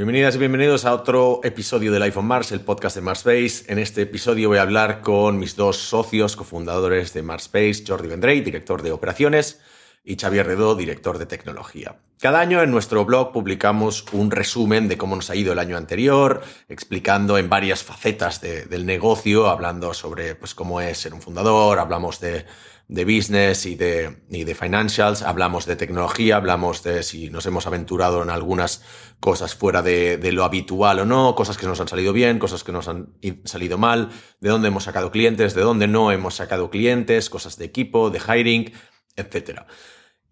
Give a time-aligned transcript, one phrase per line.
[0.00, 3.64] Bienvenidas y bienvenidos a otro episodio del iPhone Mars, el podcast de Marspace.
[3.70, 8.40] En este episodio voy a hablar con mis dos socios cofundadores de Marspace, Jordi Vendrey,
[8.40, 9.60] director de operaciones,
[10.02, 11.96] y Xavier Redó, director de tecnología.
[12.18, 15.76] Cada año en nuestro blog publicamos un resumen de cómo nos ha ido el año
[15.76, 21.78] anterior, explicando en varias facetas del negocio, hablando sobre pues, cómo es ser un fundador,
[21.78, 22.46] hablamos de
[22.90, 27.68] de business y de, y de financials, hablamos de tecnología, hablamos de si nos hemos
[27.68, 28.82] aventurado en algunas
[29.20, 32.64] cosas fuera de, de, lo habitual o no, cosas que nos han salido bien, cosas
[32.64, 34.10] que nos han salido mal,
[34.40, 38.18] de dónde hemos sacado clientes, de dónde no hemos sacado clientes, cosas de equipo, de
[38.18, 38.72] hiring,
[39.14, 39.68] etcétera.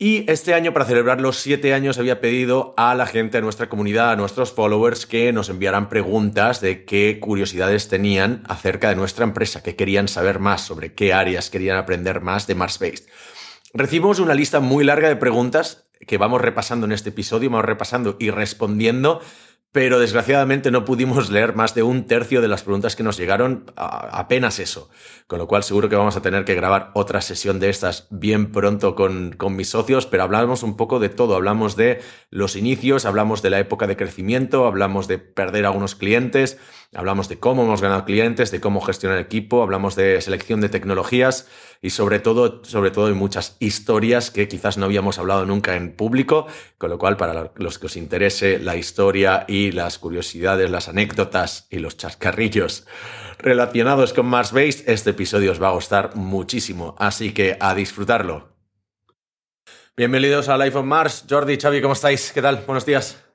[0.00, 3.68] Y este año, para celebrar los siete años, había pedido a la gente de nuestra
[3.68, 9.24] comunidad, a nuestros followers, que nos enviaran preguntas de qué curiosidades tenían acerca de nuestra
[9.24, 13.08] empresa, que querían saber más sobre qué áreas querían aprender más de Mars-Based.
[13.74, 18.16] Recibimos una lista muy larga de preguntas que vamos repasando en este episodio, vamos repasando
[18.20, 19.20] y respondiendo
[19.70, 23.70] pero desgraciadamente no pudimos leer más de un tercio de las preguntas que nos llegaron,
[23.76, 24.88] apenas eso.
[25.26, 28.50] Con lo cual seguro que vamos a tener que grabar otra sesión de estas bien
[28.50, 31.36] pronto con, con mis socios, pero hablamos un poco de todo.
[31.36, 36.58] Hablamos de los inicios, hablamos de la época de crecimiento, hablamos de perder algunos clientes,
[36.94, 41.48] hablamos de cómo hemos ganado clientes, de cómo gestionar equipo, hablamos de selección de tecnologías
[41.82, 45.92] y sobre todo, sobre todo hay muchas historias que quizás no habíamos hablado nunca en
[45.92, 46.46] público,
[46.78, 51.66] con lo cual para los que os interese la historia y las curiosidades, las anécdotas
[51.70, 52.86] y los chascarrillos
[53.38, 58.48] relacionados con Mars Base, este episodio os va a gustar muchísimo, así que a disfrutarlo.
[59.96, 61.24] Bienvenidos al iPhone Mars.
[61.28, 62.32] Jordi, Xavi, ¿cómo estáis?
[62.32, 62.62] ¿Qué tal?
[62.66, 63.27] Buenos días.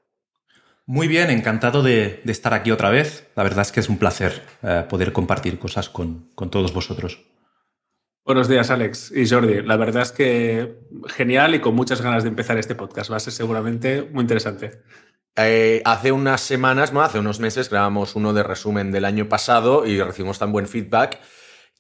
[0.85, 3.29] Muy bien, encantado de, estar aquí otra vez.
[3.35, 7.19] La verdad es que es un placer eh, poder compartir cosas con, con todos vosotros.
[8.25, 9.61] Buenos días, Alex y Jordi.
[9.61, 10.77] La verdad es que
[11.07, 13.11] genial y con muchas ganas de empezar este podcast.
[13.11, 14.81] Va a ser seguramente muy interesante.
[15.35, 19.85] Eh, hace unas semanas, no, hace unos meses, grabamos uno de resumen del año pasado
[19.85, 21.19] y recibimos tan buen feedback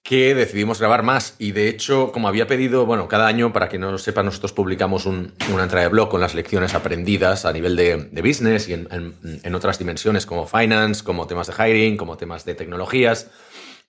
[0.03, 1.35] que decidimos grabar más.
[1.39, 4.51] Y de hecho, como había pedido, bueno, cada año, para que no lo sepa, nosotros
[4.51, 5.31] publicamos una
[5.63, 9.79] entrada de blog con las lecciones aprendidas a nivel de, business y en, en, otras
[9.79, 13.31] dimensiones como finance, como temas de hiring, como temas de tecnologías.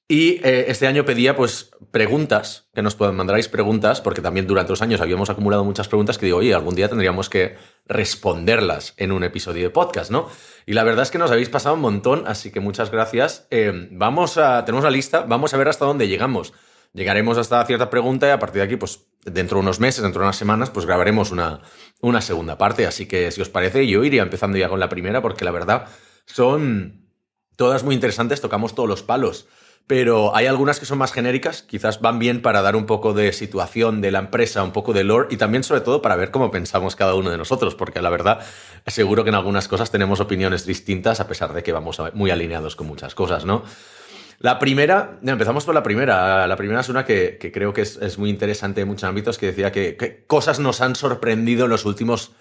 [0.06, 4.82] Y eh, este año pedía pues preguntas, que nos mandarais preguntas, porque también durante los
[4.82, 7.56] años habíamos acumulado muchas preguntas que digo, oye, algún día tendríamos que
[7.86, 10.28] responderlas en un episodio de podcast, ¿no?
[10.66, 13.46] Y la verdad es que nos habéis pasado un montón, así que muchas gracias.
[13.50, 16.52] Eh, vamos a, tenemos la lista, vamos a ver hasta dónde llegamos.
[16.92, 20.20] Llegaremos hasta cierta pregunta y a partir de aquí, pues dentro de unos meses, dentro
[20.20, 21.62] de unas semanas, pues grabaremos una,
[22.00, 22.86] una segunda parte.
[22.86, 25.86] Así que si os parece, yo iría empezando ya con la primera, porque la verdad
[26.26, 27.08] son
[27.56, 29.48] todas muy interesantes, tocamos todos los palos
[29.86, 33.32] pero hay algunas que son más genéricas, quizás van bien para dar un poco de
[33.32, 36.50] situación de la empresa, un poco de lore y también sobre todo para ver cómo
[36.50, 38.40] pensamos cada uno de nosotros, porque la verdad
[38.86, 42.76] seguro que en algunas cosas tenemos opiniones distintas a pesar de que vamos muy alineados
[42.76, 43.62] con muchas cosas, ¿no?
[44.38, 46.46] La primera, empezamos por la primera.
[46.46, 49.70] La primera es una que, creo que es, muy interesante en muchos ámbitos, que decía
[49.70, 52.32] que, cosas nos han sorprendido en los últimos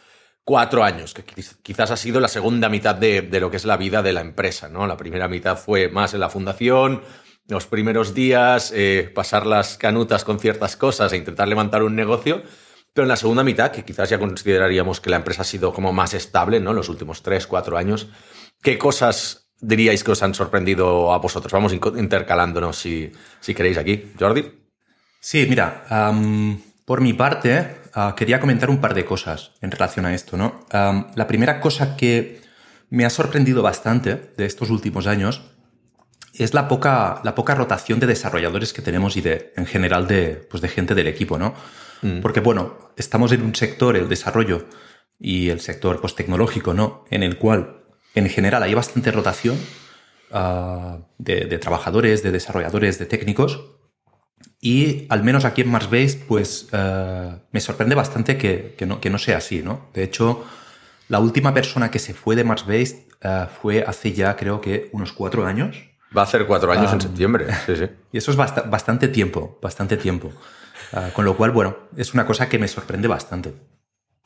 [0.43, 1.23] cuatro años, que
[1.61, 4.21] quizás ha sido la segunda mitad de, de, lo que es la vida de la
[4.21, 4.87] empresa, ¿no?
[4.87, 7.03] La primera mitad fue más en la fundación,
[7.47, 12.43] los primeros días, eh, pasar las canutas con ciertas cosas e intentar levantar un negocio.
[12.93, 15.91] Pero en la segunda mitad, que quizás ya consideraríamos que la empresa ha sido como
[15.93, 16.73] más estable, ¿no?
[16.73, 18.07] Los últimos tres, cuatro años,
[18.61, 21.51] ¿qué cosas diríais que os han sorprendido a vosotros?
[21.51, 24.11] Vamos intercalándonos si, si queréis aquí.
[24.19, 24.45] Jordi.
[25.19, 25.85] Sí, mira,
[26.85, 30.65] por mi parte, ah, quería comentar un par de cosas en relación a esto, ¿no?
[30.69, 32.41] la primera cosa que
[32.89, 35.52] me ha sorprendido bastante de estos últimos años
[36.33, 40.47] es la poca, la poca rotación de desarrolladores que tenemos y de, en general, de,
[40.49, 41.53] pues de gente del equipo, ¿no?
[42.01, 42.21] Mm.
[42.21, 44.65] Porque, bueno, estamos en un sector, el desarrollo
[45.19, 47.05] y el sector pues, tecnológico, ¿no?
[47.11, 47.83] En el cual,
[48.15, 49.57] en general, hay bastante rotación
[50.31, 53.63] ah, de, trabajadores, de desarrolladores, de técnicos.
[54.59, 59.17] Y al menos aquí en Marsbase, pues ah, me sorprende bastante que, no, que no
[59.17, 59.89] sea así, ¿no?
[59.93, 60.43] De hecho,
[61.09, 65.13] la última persona que se fue de Marsbase uh, fue hace ya, creo que, unos
[65.13, 65.92] cuatro años.
[66.15, 67.47] Va a hacer cuatro años en septiembre.
[67.65, 67.89] Sí, sí.
[68.11, 70.31] Y eso es bastante tiempo, bastante tiempo.
[70.91, 73.53] Ah, con lo cual, bueno, es una cosa que me sorprende bastante.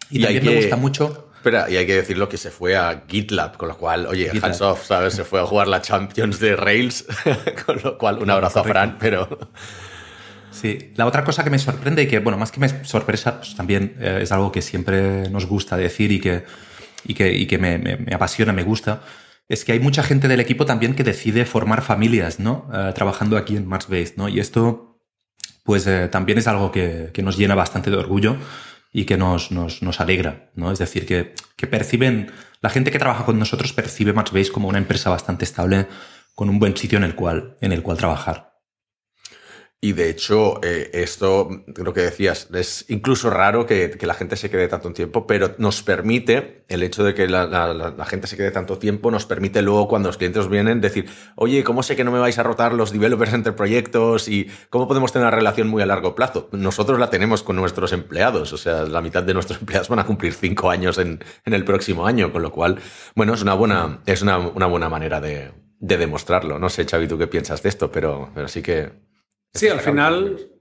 [0.10, 1.32] Y, también me gusta mucho.
[1.36, 4.62] Espera, y hay que decirlo que se fue a GitLab, con lo cual, oye, hands
[4.62, 5.14] off, ¿sabes?
[5.14, 7.06] Se fue a jugar la Champions de Rails,
[7.66, 9.40] con lo cual, un abrazo a Fran, pero.
[10.52, 13.56] Sí, la otra cosa que me sorprende y que, bueno, más que me sorpresa, pues
[13.56, 16.46] también eh, es algo que siempre nos gusta decir y que,
[17.06, 19.02] y que, y que me, me, apasiona, me gusta,
[19.50, 22.70] es que hay mucha gente del equipo también que decide formar familias, ¿no?
[22.74, 24.28] Eh, trabajando aquí en Marsbase, ¿no?
[24.28, 25.00] Y esto,
[25.64, 28.38] pues eh, también es algo que, que, nos llena bastante de orgullo
[28.92, 30.72] y que nos, nos, nos alegra, ¿no?
[30.72, 34.80] Es decir, que, que, perciben, la gente que trabaja con nosotros percibe Marsbase como una
[34.80, 35.88] empresa bastante estable,
[36.36, 38.47] con un buen sitio en el cual, en el cual trabajar.
[39.80, 44.50] Y de hecho, eh, esto, lo que decías, es incluso raro que, la gente se
[44.50, 48.80] quede tanto tiempo, pero nos permite, el hecho de que la, gente se quede tanto
[48.80, 52.18] tiempo, nos permite luego cuando los clientes vienen decir, oye, ¿cómo sé que no me
[52.18, 55.86] vais a rotar los developers entre proyectos y cómo podemos tener una relación muy a
[55.86, 56.50] largo plazo?
[56.54, 60.08] Nosotros la tenemos con nuestros empleados, o sea, la mitad de nuestros empleados van a
[60.08, 62.80] cumplir cinco años en, el próximo año, con lo cual,
[63.16, 66.58] bueno, es una buena, es una, buena manera de, demostrarlo.
[66.58, 69.07] No sé, Xavi, tú qué piensas de esto, pero, pero sí que
[69.58, 70.52] Sí, al final,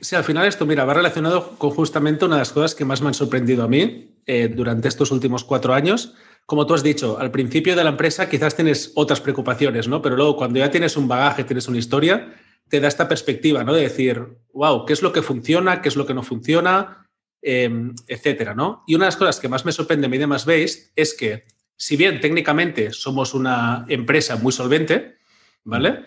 [0.00, 3.02] sí, al final esto, mira, va relacionado con justamente una de las cosas que más
[3.02, 6.14] me han sorprendido a mí eh, durante estos últimos cuatro años.
[6.46, 10.00] Como tú has dicho, al principio de la empresa quizás tienes otras preocupaciones, ¿no?
[10.00, 12.34] Pero luego cuando ya tienes un bagaje, tienes una historia,
[12.66, 13.74] te da esta perspectiva, ¿no?
[13.74, 15.82] De decir, wow, ¿qué es lo que funciona?
[15.82, 17.06] ¿Qué es lo que no funciona?
[17.42, 18.84] Em, etcétera, ¿no?
[18.86, 21.44] Y una de las cosas que más me sorprende a mí de Más es que,
[21.76, 25.18] si bien técnicamente somos una empresa muy solvente,
[25.64, 26.04] ¿vale?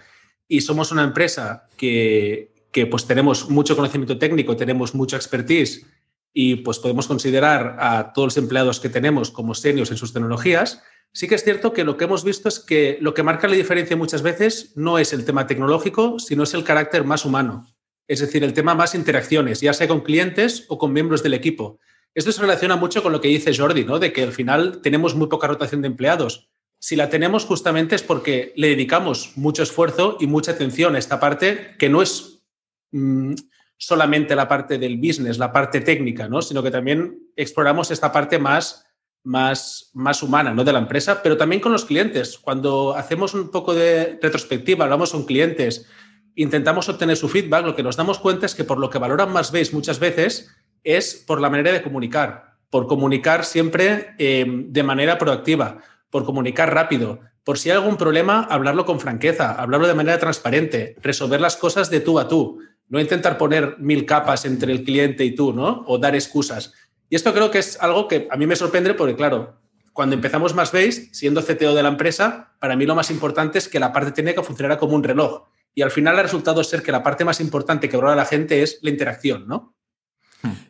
[0.48, 2.52] Y somos una empresa que,
[2.90, 5.86] pues tenemos mucho conocimiento técnico, tenemos mucha expertise
[6.34, 10.82] y pues podemos considerar a todos los empleados que tenemos como seniors en sus tecnologías,
[11.12, 13.56] sí que es cierto que lo que hemos visto es que lo que marca la
[13.56, 17.68] diferencia muchas veces no es el tema tecnológico, sino es el carácter más humano.
[18.08, 21.80] Es decir, el tema más interacciones, ya sea con clientes o con miembros del equipo.
[22.16, 23.98] Esto se relaciona mucho con lo que dice Jordi, ¿no?
[23.98, 26.50] De que al final tenemos muy poca rotación de empleados
[26.84, 31.18] si la tenemos justamente es porque le dedicamos mucho esfuerzo y mucha atención a esta
[31.18, 32.44] parte que no es
[32.92, 33.36] mm,
[33.78, 36.42] solamente la parte del business, la parte técnica, ¿no?
[36.42, 38.86] sino que también exploramos esta parte más,
[39.24, 40.66] más, más humana ¿no?
[40.66, 42.38] de la empresa, pero también con los clientes.
[42.38, 45.88] Cuando hacemos un poco de retrospectiva, hablamos con clientes,
[46.36, 49.32] intentamos obtener su feedback, lo que nos damos cuenta es que por lo que valoran
[49.32, 50.54] más veis muchas veces
[50.84, 55.80] es por la manera de comunicar, por comunicar siempre eh, de manera proactiva
[56.14, 60.96] por comunicar rápido, por si hay algún problema, hablarlo con franqueza, hablarlo de manera transparente,
[61.02, 65.26] resolver las cosas de tú a tú, no intentar poner mil capas entre el cliente
[65.26, 65.84] y tú, ¿no?
[65.88, 66.72] O dar excusas.
[67.10, 69.56] Y esto creo que es algo que a mí me sorprende porque, claro,
[69.92, 73.68] cuando empezamos más Base, siendo CTO de la empresa, para mí lo más importante es
[73.68, 75.48] que la parte técnica funcionara como un reloj.
[75.74, 78.26] Y al final el resultado es ser que la parte más importante que valora la
[78.26, 79.74] gente es la interacción, ¿no?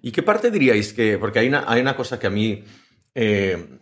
[0.01, 2.63] ¿Y qué parte diríais que, porque hay una, hay una cosa que a mí
[3.15, 3.79] eh,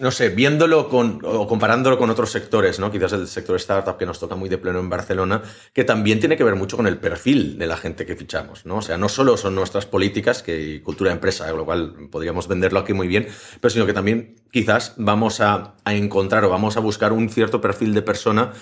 [0.00, 2.90] no sé, viéndolo con, o comparándolo con otros sectores, ¿no?
[2.90, 5.42] Quizás el sector startup que nos toca muy de pleno en Barcelona,
[5.74, 8.78] que también tiene que ver mucho con el perfil de la gente que fichamos, ¿no?
[8.78, 12.80] O sea, no solo son nuestras políticas que, cultura de empresa, lo cual podríamos venderlo
[12.80, 13.28] aquí muy bien,
[13.60, 17.60] pero sino que también quizás vamos a, a encontrar o vamos a buscar un cierto
[17.60, 18.52] perfil de persona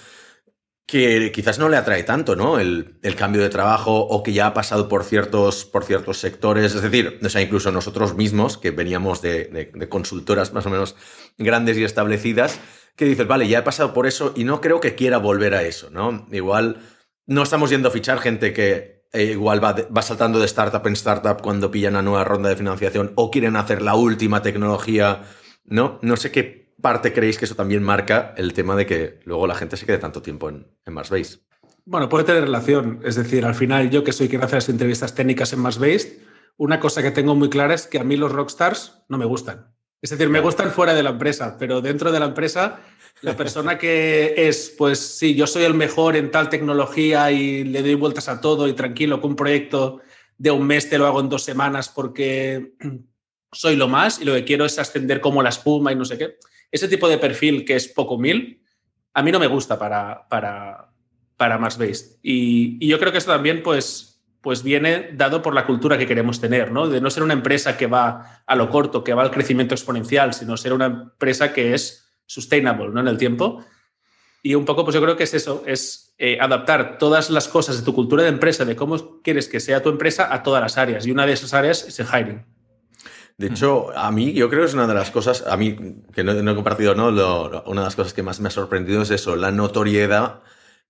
[0.89, 2.59] que quizás no le atrae tanto, ¿no?
[2.59, 6.75] El, cambio de trabajo o que ya ha pasado por ciertos, por ciertos sectores.
[6.75, 10.97] Es decir, o sea, incluso nosotros mismos, que veníamos de, consultoras más o menos
[11.37, 12.59] grandes y establecidas,
[12.97, 15.63] que dices, vale, ya he pasado por eso y no creo que quiera volver a
[15.63, 16.27] eso, ¿no?
[16.33, 16.81] Igual
[17.27, 21.43] no estamos yendo a fichar gente que eh, igual va, saltando de startup en startup
[21.43, 25.25] cuando pillan una nueva ronda de financiación o quieren hacer la última tecnología,
[25.65, 25.99] ¿no?
[26.01, 29.55] No sé qué parte creéis que eso también marca el tema de que luego la
[29.55, 31.41] gente se quede tanto tiempo en, en Marsbase?
[31.85, 33.01] Bueno, puede tener relación.
[33.05, 36.21] Es decir, al final yo que soy quien hace las entrevistas técnicas en Marsbase,
[36.57, 39.75] una cosa que tengo muy clara es que a mí los rockstars no me gustan.
[40.01, 42.81] Es decir, me gustan fuera de la empresa, pero dentro de la empresa,
[43.23, 47.83] la persona que es, pues sí, yo soy el mejor en tal tecnología y le
[47.83, 50.01] doy vueltas a todo y tranquilo, con un proyecto
[50.37, 52.75] de un mes te lo hago en dos semanas porque
[53.53, 56.17] soy lo más y lo que quiero es ascender como la espuma y no sé
[56.17, 56.37] qué
[56.71, 58.63] ese tipo de perfil que es poco mil,
[59.15, 60.91] a mí no me gusta para, para,
[61.37, 62.19] para Mars Based.
[62.23, 66.41] Y, yo creo que eso también pues, pues viene dado por la cultura que queremos
[66.41, 66.89] tener, ¿no?
[66.89, 70.35] De no ser una empresa que va a lo corto, que va al crecimiento exponencial,
[70.35, 73.01] sino ser una empresa que es sustainable ¿no?
[73.01, 73.65] en el tiempo.
[74.43, 77.79] Y un poco, pues yo creo que es eso, es eh, adaptar todas las cosas
[77.79, 80.79] de tu cultura de empresa, de cómo quieres que sea tu empresa, a todas las
[80.79, 81.07] áreas.
[81.07, 82.45] Y una de esas áreas es el hiring.
[83.39, 85.77] De hecho, a mí, yo creo que es una de las cosas, a mí,
[86.13, 87.07] que no, he compartido, ¿no?
[87.67, 90.43] una de las cosas que más me ha sorprendido es eso, la notoriedad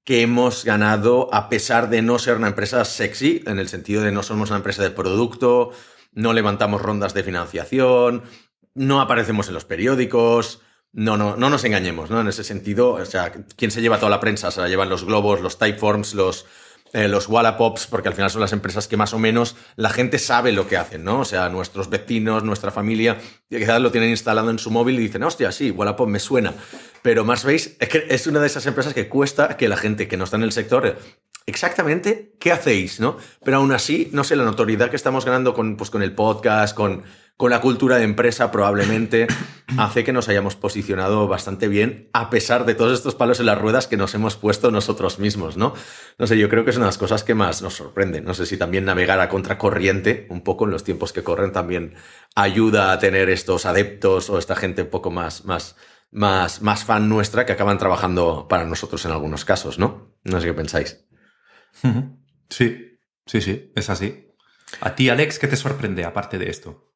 [0.02, 4.12] que hemos ganado a pesar de no ser una empresa sexy, en el sentido de
[4.12, 5.72] no somos una empresa de producto,
[6.12, 8.22] no levantamos rondas de financiación,
[8.74, 10.62] no aparecemos en los periódicos.
[10.90, 12.22] No, no, no nos engañemos, ¿no?
[12.22, 14.50] En ese sentido, o sea, ¿quién se lleva toda la prensa?
[14.50, 16.46] Se la llevan los globos, los typeforms, los,
[16.92, 20.18] eh, los Wallapops, porque al final son las empresas que más o menos la gente
[20.18, 21.21] sabe lo que hacen, ¿no?
[21.21, 23.18] O sea, nuestros vecinos, nuestra familia,
[23.49, 26.54] quizás lo tienen instalado en su móvil y dicen, hostia, sí, Wallapop me suena.
[27.02, 30.09] Pero más veis, es que es una de esas empresas que cuesta que la gente
[30.09, 30.97] que no está en el sector
[31.49, 33.16] exactamente qué hacéis, ¿no?
[33.42, 36.76] Pero aún así, no sé, la notoriedad que estamos ganando con, pues, con el podcast,
[36.76, 37.04] con,
[37.38, 39.28] con la cultura de empresa, probablemente
[39.78, 43.57] hace que nos hayamos posicionado bastante bien, a pesar de todos estos palos en las
[43.57, 45.73] ruedas que nos hemos puesto nosotros mismos, ¿no?
[46.18, 48.25] No sé, yo creo que es una de las cosas que más nos sorprenden.
[48.25, 51.95] No sé si también navegar a contracorriente, un poco en los tiempos que corren, también
[52.35, 55.76] ayuda a tener estos adeptos o esta gente un poco más, más,
[56.11, 60.12] más, más fan nuestra que acaban trabajando para nosotros en algunos casos, ¿no?
[60.25, 61.07] No sé qué pensáis.
[62.50, 64.26] Sí, sí, sí, es así.
[64.80, 66.88] A ti, Alex, ¿qué te sorprende aparte de esto?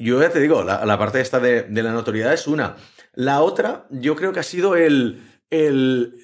[0.00, 2.76] Yo ya te digo, la, parte esta de, la notoriedad es una.
[3.12, 5.22] La otra, yo creo que ha sido el,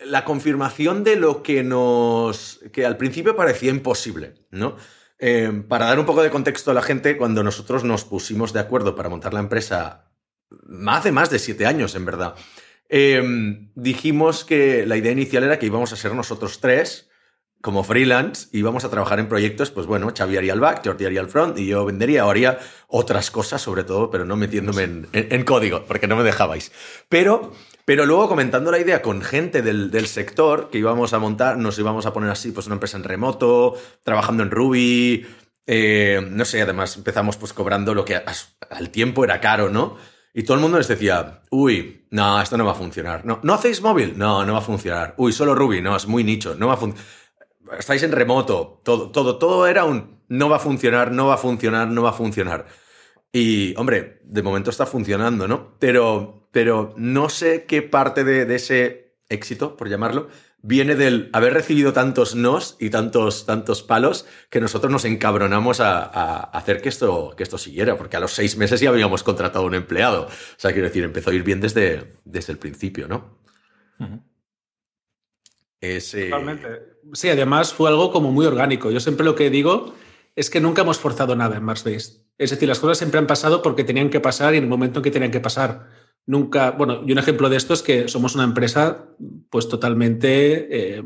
[0.06, 2.60] la confirmación de lo que nos.
[2.72, 4.76] que al principio parecía imposible, ¿no?
[5.18, 8.60] Eh, para dar un poco de contexto a la gente, cuando nosotros nos pusimos de
[8.60, 10.10] acuerdo para montar la empresa,
[10.88, 12.34] hace más de siete años, en verdad,
[12.88, 13.22] eh,
[13.74, 17.10] dijimos que la idea inicial era que íbamos a ser nosotros tres
[17.60, 21.04] como freelance y vamos a trabajar en proyectos, pues bueno, Xavi haría el back, Jordi
[21.04, 24.84] haría el front y yo vendería o haría otras cosas sobre todo, pero no metiéndome
[25.12, 26.70] en, código, porque no me dejabais.
[27.08, 27.52] Pero,
[27.84, 32.06] pero luego comentando la idea con gente del, sector que íbamos a montar, nos íbamos
[32.06, 35.26] a poner así, pues una empresa en remoto, trabajando en Ruby,
[35.66, 38.14] eh, no sé, además empezamos pues cobrando lo que
[38.70, 39.96] al tiempo era caro, ¿no?
[40.32, 43.24] Y todo el mundo les decía, uy, no, esto no va a funcionar.
[43.24, 44.18] No, ¿no hacéis móvil?
[44.18, 45.14] No, no va a funcionar.
[45.16, 47.25] Uy, solo Ruby, no, es muy nicho, no va a funcionar
[47.78, 51.38] estáis en remoto, todo, todo, todo era un no va a funcionar, no va a
[51.38, 52.66] funcionar, no va a funcionar.
[53.32, 55.76] Y, hombre, de momento está funcionando, ¿no?
[55.78, 60.28] Pero, pero no sé qué parte de, ese éxito, por llamarlo,
[60.62, 66.40] viene del haber recibido tantos nos y tantos, tantos palos que nosotros nos encabronamos a,
[66.44, 69.74] hacer que esto, que esto siguiera, porque a los seis meses ya habíamos contratado un
[69.74, 70.26] empleado.
[70.26, 73.38] O sea, quiero decir, empezó a ir bien desde, desde el principio, ¿no?
[76.24, 76.68] Totalmente.
[77.12, 78.90] Sí, además fue algo como muy orgánico.
[78.90, 79.94] Yo siempre lo que digo
[80.34, 82.24] es que nunca hemos forzado nada en Marsbase.
[82.38, 84.98] Es decir, las cosas siempre han pasado porque tenían que pasar y en el momento
[84.98, 85.88] en que tenían que pasar.
[86.26, 89.06] Nunca, bueno, y un ejemplo de esto es que somos una empresa
[89.48, 91.02] pues totalmente eh,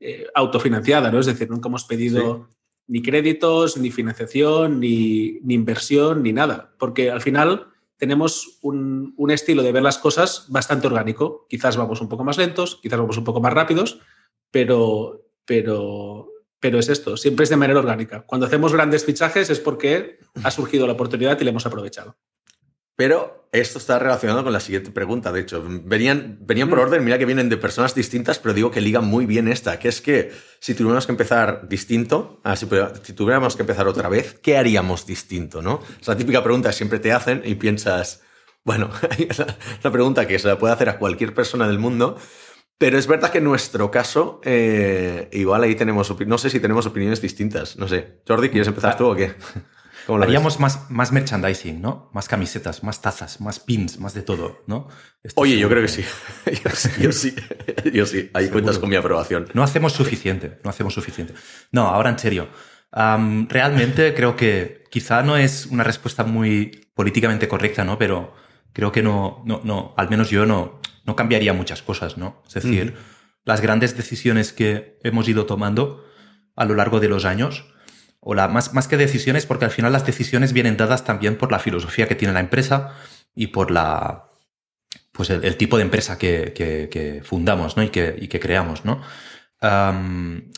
[0.00, 1.20] eh, autofinanciada, ¿no?
[1.20, 2.48] Es decir, nunca hemos pedido
[2.86, 6.74] ni créditos, ni financiación, ni, inversión, ni nada.
[6.78, 11.46] Porque al final tenemos un, un, estilo de ver las cosas bastante orgánico.
[11.48, 14.00] Quizás vamos un poco más lentos, quizás vamos un poco más rápidos,
[14.54, 16.28] pero, pero,
[16.60, 18.22] pero es esto, siempre es de manera orgánica.
[18.24, 22.16] Cuando hacemos grandes fichajes es porque ha surgido la oportunidad y la hemos aprovechado.
[22.94, 25.60] Pero esto está relacionado con la siguiente pregunta, de hecho.
[25.66, 26.82] Venían, venían por mm.
[26.82, 29.88] orden, mira que vienen de personas distintas, pero digo que liga muy bien esta, que
[29.88, 30.30] es que
[30.60, 35.62] si tuviéramos que empezar distinto, ah, si, tuviéramos que empezar otra vez, ¿qué haríamos distinto?
[35.62, 35.80] ¿no?
[36.00, 38.22] Es la típica pregunta que siempre te hacen y piensas,
[38.62, 38.88] bueno,
[39.36, 42.16] la, la pregunta que se la puede hacer a cualquier persona del mundo,
[42.78, 46.86] pero es verdad que en nuestro caso, eh, igual ahí tenemos, no sé si tenemos
[46.86, 47.76] opiniones distintas.
[47.76, 48.20] No sé.
[48.26, 49.34] Jordi, ¿quieres empezar tú o qué?
[50.08, 52.10] Haríamos más, más merchandising, ¿no?
[52.12, 54.88] Más camisetas, más tazas, más pins, más de todo, ¿no?
[55.36, 56.04] Oye, yo creo que sí.
[57.00, 57.34] yo, sí.
[57.90, 58.30] Yo sí.
[58.34, 59.48] Ahí cuentas con mi aprobación.
[59.54, 60.58] No hacemos suficiente.
[60.62, 61.32] No hacemos suficiente.
[61.72, 62.48] No, ahora en serio.
[62.92, 67.98] realmente creo que quizá no es una respuesta muy políticamente correcta, ¿no?
[67.98, 68.34] Pero
[68.74, 72.42] creo que no, no, no, al menos yo no, no cambiaría muchas cosas, ¿no?
[72.46, 72.94] Es decir,
[73.44, 76.04] las grandes decisiones que hemos ido tomando
[76.56, 77.72] a lo largo de los años,
[78.20, 81.52] o la, más, más que decisiones, porque al final las decisiones vienen dadas también por
[81.52, 82.94] la filosofía que tiene la empresa
[83.34, 84.30] y por la,
[85.12, 87.82] pues el, tipo de empresa que, fundamos ¿no?
[87.82, 88.84] y, que, y que creamos.
[88.84, 89.00] ¿no?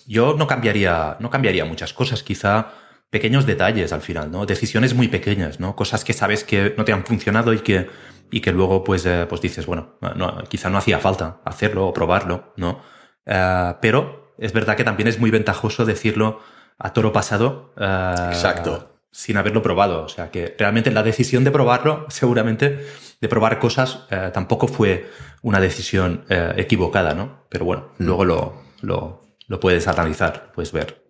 [0.06, 2.72] yo no cambiaría, no cambiaría muchas cosas, quizá
[3.16, 4.46] pequeños detalles al final, ¿no?
[4.46, 5.74] decisiones muy pequeñas, ¿no?
[5.74, 7.88] cosas que sabes que no te han funcionado y que
[8.30, 11.92] y que luego pues, eh, pues dices, bueno, no, quizá no hacía falta hacerlo o
[11.92, 12.80] probarlo, ¿no?
[13.24, 16.40] Eh, pero es verdad que también es muy ventajoso decirlo
[16.78, 17.72] a toro pasado.
[17.76, 19.00] Eh, Exacto.
[19.10, 20.04] Sin haberlo probado.
[20.04, 22.86] O sea que realmente la decisión de probarlo, seguramente,
[23.18, 27.46] de probar cosas, tampoco fue una decisión equivocada, ¿no?
[27.48, 28.04] Pero bueno, mm.
[28.04, 31.05] luego lo, lo, lo puedes analizar, puedes ver.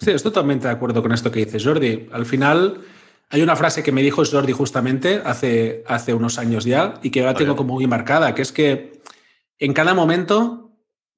[0.00, 2.08] Sí, estoy totalmente de acuerdo con esto que dices, Jordi.
[2.10, 2.80] Al final,
[3.28, 7.20] hay una frase que me dijo Jordi justamente hace, hace unos años ya y que
[7.20, 9.02] ahora tengo como muy marcada, que es que
[9.58, 10.72] en cada momento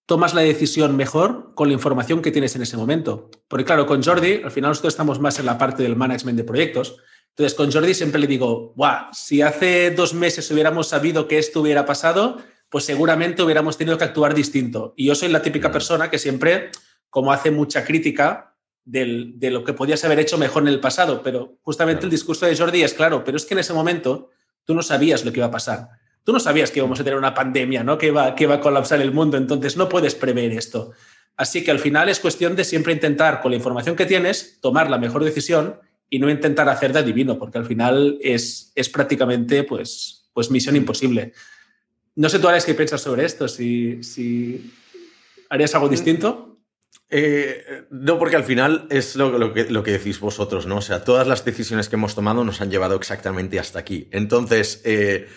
[0.05, 3.31] tomas la decisión mejor con la información que tienes en ese momento.
[3.47, 6.45] Porque claro, con Jordi, al final nosotros estamos más en la parte del management de
[6.45, 6.97] proyectos.
[7.29, 11.61] Entonces, con Jordi siempre le digo, Buah, si hace dos meses hubiéramos sabido que esto
[11.61, 14.93] hubiera pasado, pues seguramente hubiéramos tenido que actuar distinto.
[14.97, 16.71] Y yo soy la típica persona que siempre
[17.09, 18.52] como hace mucha crítica
[18.85, 21.23] de lo que podías haber hecho mejor en el pasado.
[21.23, 24.31] Pero justamente el discurso de Jordi es claro, pero es que en ese momento
[24.65, 25.89] tú no sabías lo que iba a pasar.
[26.25, 27.99] Tú no sabías que íbamos a tener una pandemia, ¿no?
[27.99, 30.93] que, iba, que iba a colapsar el mundo, entonces no puedes prever esto.
[31.37, 34.91] Así que al final es cuestión de siempre intentar, con la información que tienes, tomar
[34.91, 39.65] la mejor decisión y no intentar hacer de adivino, porque al final es, es prácticamente
[39.65, 41.33] pues, pues misión imposible.
[42.15, 44.73] No sé tú, Alex, qué piensas sobre esto, si, si
[45.49, 46.52] harías algo distinto.
[47.15, 50.79] Eh, no, porque al final es lo, que, lo, que, decís vosotros, ¿no?
[50.79, 54.09] O sea, todas las decisiones que hemos tomado nos han llevado exactamente hasta aquí.
[54.13, 55.29] Entonces, eh,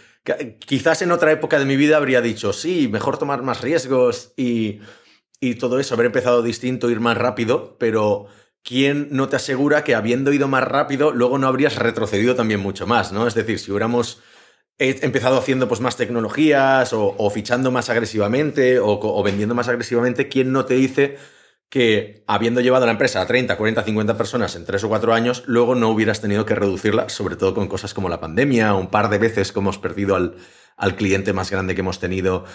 [0.60, 4.80] quizás en otra época de mi vida habría dicho, sí, mejor tomar más riesgos y,
[5.42, 8.28] y todo eso, haber empezado distinto, ir más rápido, pero
[8.64, 12.88] ¿quién no te asegura que habiendo ido más rápido, luego no habrías retrocedido también mucho
[12.88, 13.28] más, ¿no?
[13.28, 14.22] Es decir, si hubiéramos
[14.78, 20.64] empezado haciendo pues, más tecnologías o, fichando más agresivamente o, vendiendo más agresivamente, ¿quién no
[20.64, 21.18] te dice
[21.70, 25.44] que habiendo llevado la empresa a 30, 40, 50 personas en 3 o 4 años,
[25.46, 29.10] luego no hubieras tenido que reducirla, sobre todo con cosas como la pandemia, un par
[29.10, 30.36] de veces que hemos perdido al,
[30.78, 32.46] al cliente más grande que hemos tenido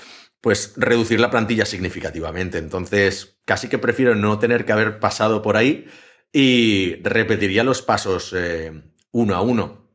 [0.41, 2.59] pues reducir la plantilla significativamente.
[2.59, 5.87] Entonces, casi que prefiero no tener que haber pasado por ahí
[6.33, 8.73] y repetiría los pasos eh,
[9.13, 9.91] uno a uno.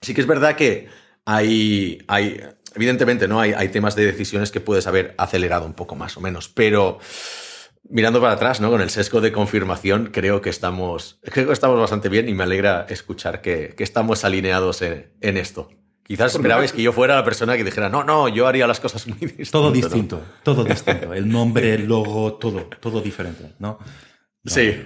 [0.00, 0.88] Sí que es verdad que
[1.24, 2.40] hay, hay
[2.74, 3.40] evidentemente, ¿no?
[3.40, 6.98] Hay, hay, temas de decisiones que puedes haber acelerado un poco más o menos, pero
[7.88, 8.70] mirando para atrás, ¿no?
[8.70, 12.44] Con el sesgo de confirmación, creo que estamos, creo que estamos bastante bien y me
[12.44, 15.70] alegra escuchar que, estamos alineados en esto.
[16.06, 19.08] Quizás esperabais que yo fuera la persona que dijera, no, no, yo haría las cosas
[19.08, 19.50] muy distintas.
[19.50, 21.12] Todo distinto, todo distinto.
[21.12, 23.80] El nombre, el logo, todo, todo diferente, ¿no?
[24.44, 24.84] Sí.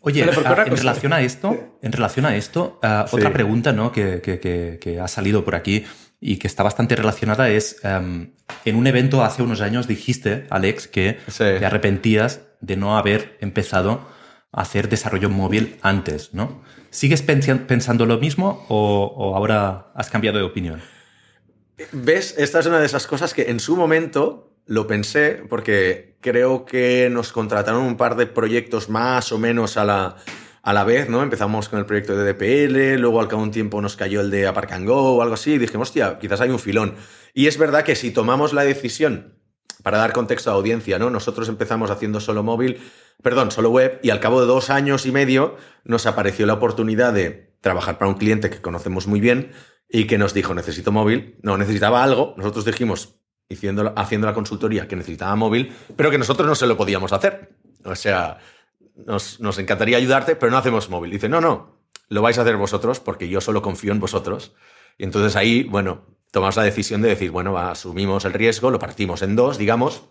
[0.00, 3.90] Oye, ah, en relación a esto, en relación a esto, ah, otra pregunta ¿no?
[3.90, 5.84] Que, que, ha salido por aquí
[6.24, 8.30] y que está bastante relacionada es, em,
[8.64, 14.06] en un evento hace unos años dijiste, Alex, que te arrepentías de no haber empezado
[14.52, 16.62] a hacer desarrollo móvil antes, ¿no?
[16.90, 20.80] ¿Sigues pensando lo mismo o, ahora has cambiado de opinión?
[21.90, 22.36] ¿Ves?
[22.38, 27.08] Esta es una de esas cosas que en su momento lo pensé porque creo que
[27.10, 30.16] nos contrataron un par de proyectos más o menos a la,
[30.62, 31.22] a la vez, ¿no?
[31.22, 34.30] Empezamos con el proyecto de DPL, luego al cabo de un tiempo nos cayó el
[34.30, 36.94] de Apark and Go o algo así y dijimos, hostia, quizás hay un filón.
[37.34, 39.38] Y es verdad que si tomamos la decisión,
[39.82, 41.10] para dar contexto a audiencia, ¿no?
[41.10, 42.80] Nosotros empezamos haciendo solo móvil
[43.22, 47.12] perdón, solo web, y al cabo de dos años y medio nos apareció la oportunidad
[47.12, 49.52] de trabajar para un cliente que conocemos muy bien
[49.88, 54.96] y que nos dijo, necesito móvil, no, necesitaba algo, nosotros dijimos, haciendo la consultoría, que
[54.96, 57.56] necesitaba móvil, pero que nosotros no se lo podíamos hacer.
[57.84, 58.38] O sea,
[58.94, 61.10] nos, nos encantaría ayudarte, pero no hacemos móvil.
[61.10, 61.78] Dice, no, no,
[62.08, 64.54] lo vais a hacer vosotros porque yo solo confío en vosotros.
[64.98, 69.22] Y entonces ahí, bueno, tomamos la decisión de decir, bueno, asumimos el riesgo, lo partimos
[69.22, 70.02] en dos, digamos,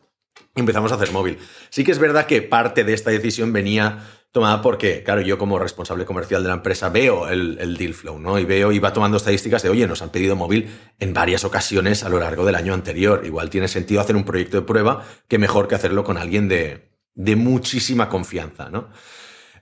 [0.55, 1.37] empezamos a hacer móvil.
[1.69, 3.99] Sí que es verdad que parte de esta decisión venía
[4.31, 8.39] tomada porque, claro, yo como responsable comercial de la empresa veo el, deal flow, ¿no?
[8.39, 12.03] Y veo y va tomando estadísticas de, oye, nos han pedido móvil en varias ocasiones
[12.03, 13.23] a lo largo del año anterior.
[13.25, 16.90] Igual tiene sentido hacer un proyecto de prueba que mejor que hacerlo con alguien de,
[17.23, 18.89] de muchísima confianza, ¿no?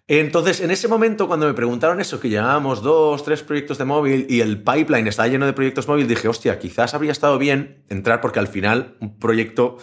[0.07, 4.25] Entonces, en ese momento, cuando me preguntaron eso, que llevábamos dos, tres proyectos de móvil
[4.27, 8.19] y el pipeline estaba lleno de proyectos móvil, dije, hostia, quizás habría estado bien entrar
[8.19, 9.77] porque al final un proyecto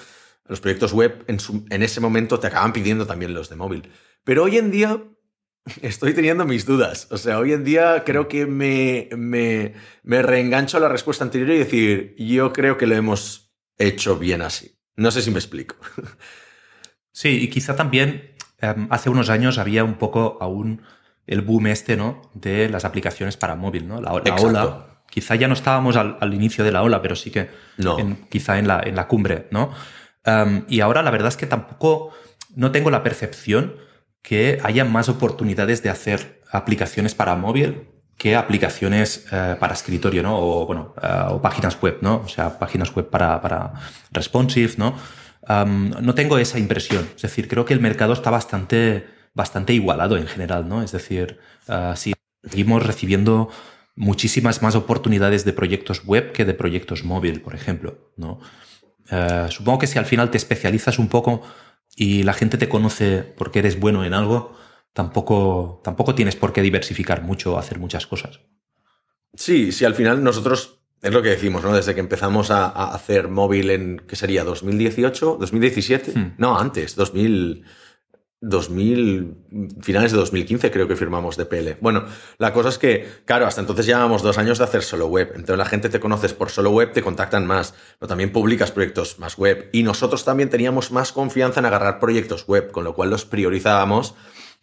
[0.49, 3.89] los proyectos web en, ese momento te acaban pidiendo también los de móvil.
[4.25, 5.05] Pero hoy en día
[5.83, 7.07] estoy teniendo mis dudas.
[7.11, 11.51] O sea, hoy en día creo que me, me, me reengancho a la respuesta anterior
[11.51, 14.77] y decir, yo creo que lo hemos hecho bien así.
[14.97, 15.77] No sé si me explico.
[17.17, 20.83] Sí, y quizá también em, hace unos años había un poco aún
[21.27, 22.21] el boom este, ¿no?
[22.35, 24.03] De las aplicaciones para móvil, ¿no?
[24.03, 25.01] La, ola.
[25.09, 27.49] Quizá ya no estábamos al, inicio de la ola, pero sí que
[28.29, 29.71] quizá en la, en la cumbre, ¿no?
[30.69, 32.11] y ahora la verdad es que tampoco
[32.57, 33.77] no tengo la percepción
[34.23, 40.37] que haya más oportunidades de hacer aplicaciones para móvil que aplicaciones eh, para escritorio, ¿no?
[40.37, 42.23] O, bueno, eh, o páginas web, ¿no?
[42.25, 43.73] O sea, páginas web para, para
[44.11, 44.97] responsive, ¿no?
[45.49, 47.09] No tengo esa impresión.
[47.17, 50.83] Es decir, creo que el mercado está bastante, bastante igualado en general, ¿no?
[50.83, 53.49] Es decir, uh, seguimos recibiendo
[53.97, 58.41] muchísimas más oportunidades de proyectos web que de proyectos móvil, por ejemplo, ¿no?
[59.11, 61.43] Eh, supongo que si al final te especializas un poco
[61.97, 64.57] y la gente te conoce porque eres bueno en algo,
[64.93, 68.41] tampoco, tampoco tienes por qué diversificar mucho o hacer muchas cosas.
[69.35, 71.75] Sí, sí, al final nosotros es lo que decimos, ¿no?
[71.75, 74.45] Desde que empezamos a, hacer móvil en, ¿qué sería?
[74.45, 75.39] ¿2018?
[75.39, 76.15] ¿2017?
[76.15, 76.35] Hmm.
[76.39, 77.65] No, antes, 2000...
[78.43, 79.35] 2000,
[79.81, 81.79] finales de 2015 creo que firmamos DPL.
[81.81, 82.05] Bueno,
[82.39, 85.33] la cosa es que, claro, hasta entonces llevábamos dos años de hacer solo web.
[85.35, 89.19] Entonces la gente te conoces por solo web, te contactan más, pero también publicas proyectos
[89.19, 89.71] más web.
[89.73, 94.15] Y nosotros también teníamos más confianza en agarrar proyectos web, con lo cual los priorizábamos.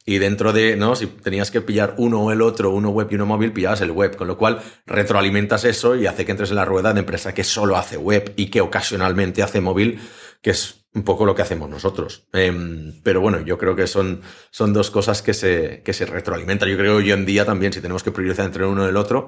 [0.06, 0.96] Y dentro de, ¿no?
[0.96, 3.92] Si tenías que pillar uno o el otro, uno web y uno móvil, pillabas el
[3.92, 4.16] web.
[4.16, 7.44] Con lo cual retroalimentas eso y hace que entres en la rueda de empresa que
[7.44, 10.00] solo hace web y que ocasionalmente hace móvil,
[10.42, 12.28] que es un poco lo que hacemos nosotros.
[12.34, 16.70] Em, pero bueno, yo creo que son, son dos cosas que se, que se retroalimentan.
[16.70, 18.98] Yo creo que hoy en día también, si tenemos que priorizar entre uno y el
[18.98, 19.28] otro,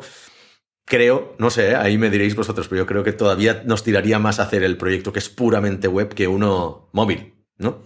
[0.85, 4.39] creo, no sé, ahí me diréis vosotros, pero yo creo que todavía nos tiraría más
[4.39, 7.83] hacer el proyecto que es puramente web que uno móvil, ¿no?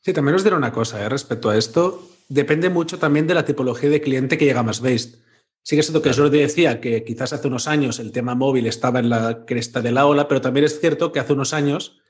[0.00, 1.08] Sí, también os diré una cosa ¿eh?
[1.08, 2.02] respecto a esto.
[2.28, 5.18] Depende mucho también de la tipología de cliente que llega más based.
[5.62, 8.66] Sí que es cierto que Jordi decía que quizás hace unos años el tema móvil
[8.66, 12.00] estaba en la cresta de la ola, pero también es cierto que hace unos años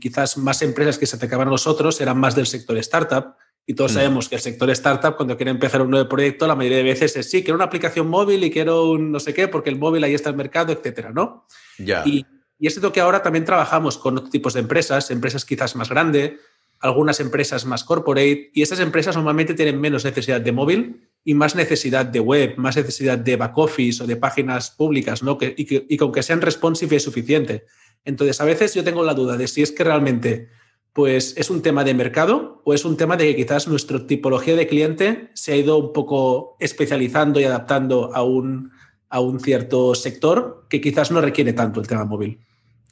[0.00, 3.34] quizás más empresas que se atacaban a nosotros eran más del sector startup.
[3.64, 3.94] Y todos mm.
[3.94, 7.16] sabemos que el sector startup, cuando quiere empezar un nuevo proyecto, la mayoría de veces
[7.16, 10.04] es sí, quiero una aplicación móvil y quiero un no sé qué, porque el móvil
[10.04, 11.46] ahí está el mercado, etcétera, ¿no?
[11.78, 12.02] Ya.
[12.06, 12.24] Y,
[12.58, 15.90] y es cierto que ahora también trabajamos con otros tipos de empresas, empresas quizás más
[15.90, 16.32] grandes,
[16.80, 21.54] algunas empresas más corporate, y estas empresas normalmente tienen menos necesidad de móvil y más
[21.54, 25.36] necesidad de web, más necesidad de back office o de páginas públicas, ¿no?
[25.36, 27.64] Que, y, que, y con que sean responsive es suficiente.
[28.04, 30.48] Entonces, a veces yo tengo la duda de si es que realmente
[30.92, 34.56] pues, es un tema de mercado o es un tema de que quizás nuestra tipología
[34.56, 38.72] de cliente se ha ido un poco especializando y adaptando a un,
[39.08, 42.40] a un cierto sector que quizás no requiere tanto el tema móvil.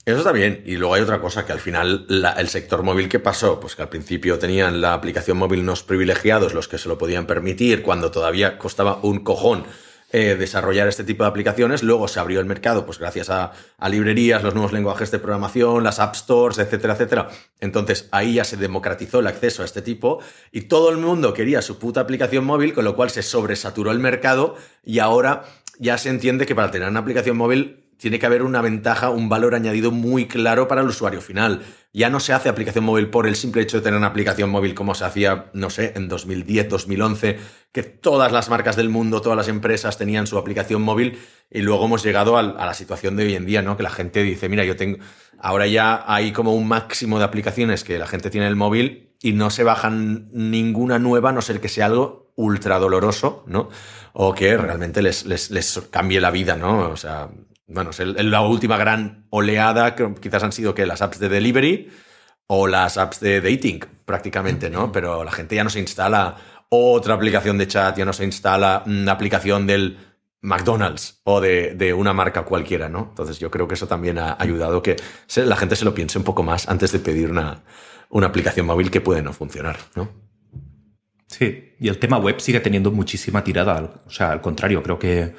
[0.06, 0.62] Eso está bien.
[0.64, 3.82] Y luego hay otra cosa, que al final el sector móvil que pasó, pues que
[3.82, 8.12] al principio tenían la aplicación móvil unos privilegiados, los que se lo podían permitir, cuando
[8.12, 9.64] todavía costaba un cojón
[10.12, 11.82] eh, desarrollar este tipo de aplicaciones.
[11.82, 13.50] Luego se abrió el mercado, pues gracias a,
[13.90, 17.28] librerías, los nuevos lenguajes de programación, las app stores, etcétera, etcétera.
[17.58, 20.20] Entonces ahí ya se democratizó el acceso a este tipo
[20.52, 23.98] y todo el mundo quería su puta aplicación móvil, con lo cual se sobresaturó el
[23.98, 25.42] mercado y ahora
[25.80, 29.28] ya se entiende que para tener una aplicación móvil tiene que haber una ventaja, un
[29.28, 31.62] valor añadido muy claro para el usuario final.
[31.92, 34.74] Ya no se hace aplicación móvil por el simple hecho de tener una aplicación móvil
[34.74, 37.38] como se hacía, no sé, en 2010, 2011,
[37.72, 41.18] que todas las marcas del mundo, todas las empresas tenían su aplicación móvil
[41.50, 43.76] y luego hemos llegado a, la situación de hoy en día, ¿no?
[43.76, 44.98] Que la gente dice, mira, yo tengo,
[45.38, 49.14] ahora ya hay como un máximo de aplicaciones que la gente tiene en el móvil
[49.22, 53.70] y no se bajan ninguna nueva, a no ser que sea algo ultra doloroso, ¿no?
[54.12, 56.90] O que realmente les, cambie la vida, ¿no?
[56.90, 57.30] O sea,
[57.66, 61.90] bueno, es la última gran oleada que quizás han sido que las apps de delivery
[62.46, 64.92] o las apps de dating, prácticamente, ¿no?
[64.92, 66.36] Pero la gente ya no se instala
[66.68, 69.98] otra aplicación de chat, ya no se instala una aplicación del
[70.42, 73.06] McDonald's o de, una marca cualquiera, ¿no?
[73.08, 74.96] Entonces yo creo que eso también ha ayudado que
[75.34, 77.64] la gente se lo piense un poco más antes de pedir una,
[78.10, 80.08] una aplicación móvil que puede no funcionar, ¿no?
[81.26, 84.02] Sí, y el tema web sigue teniendo muchísima tirada.
[84.06, 85.34] O sea, al contrario, creo que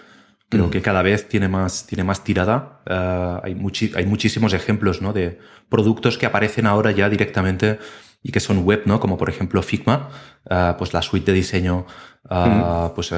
[0.50, 0.70] Creo mm.
[0.70, 2.82] que cada vez tiene más, tiene más tirada.
[2.90, 3.58] Uh, hay,
[3.96, 5.12] hay muchísimos ejemplos ¿no?
[5.12, 7.80] de productos que aparecen ahora ya directamente
[8.24, 9.00] y que son web, ¿no?
[9.00, 10.10] Como por ejemplo Figma,
[10.50, 11.86] uh, pues la suite de diseño,
[12.30, 13.14] uh, pues,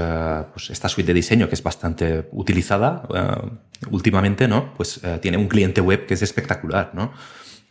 [0.53, 3.03] pues, esta suite de diseño que es bastante utilizada
[3.89, 4.73] últimamente, ¿no?
[4.73, 7.13] Pues tiene un cliente web que es espectacular, ¿no?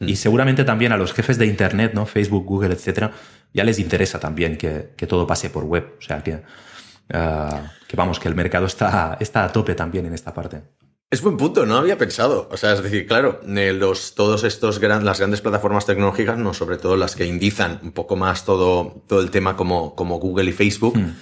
[0.00, 0.08] Mm.
[0.08, 2.06] Y seguramente también a los jefes de Internet, ¿no?
[2.06, 3.12] Facebook, Google, etcétera,
[3.52, 5.96] ya les interesa también que, que todo pase por web.
[5.98, 6.42] O sea que
[7.88, 10.62] que vamos, que el mercado está, está a tope también en esta parte.
[11.10, 12.48] Es buen punto, no había pensado.
[12.52, 16.52] O sea, es decir, claro, eh, los, todos estos gran, las grandes plataformas tecnológicas, no
[16.52, 20.50] sobre todo las que indizan un poco más todo, todo el tema como, como Google
[20.50, 21.14] y Facebook, hmm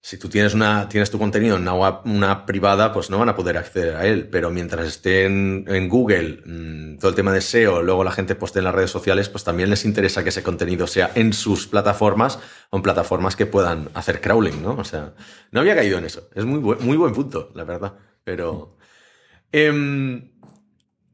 [0.00, 3.58] si tú tienes, una, tienes tu contenido en una, privada, pues no van a poder
[3.58, 4.28] acceder a él.
[4.28, 8.60] Pero mientras esté en, Google, mm, todo el tema de SEO, luego la gente poste
[8.60, 12.38] en las redes sociales, pues también les interesa que ese contenido sea en sus plataformas
[12.70, 14.76] o en plataformas que puedan hacer crawling, ¿no?
[14.76, 15.14] O sea,
[15.50, 16.28] no había caído en eso.
[16.34, 17.94] Es muy, muy buen punto, la verdad.
[18.24, 18.76] Pero.
[19.50, 20.30] Em,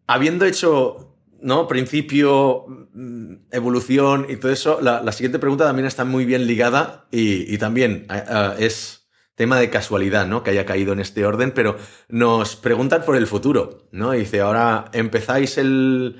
[0.07, 1.14] habiendo hecho
[1.45, 1.69] ¿no?
[1.69, 4.81] Principio, mm, evolución y todo eso.
[4.81, 9.69] La, siguiente pregunta también está muy bien ligada y, también eh, eh, es tema de
[9.69, 10.43] casualidad, ¿no?
[10.43, 11.77] Que haya caído en este orden, pero
[12.09, 14.13] nos preguntan por el futuro, ¿no?
[14.13, 16.19] dice, ahora empezáis el,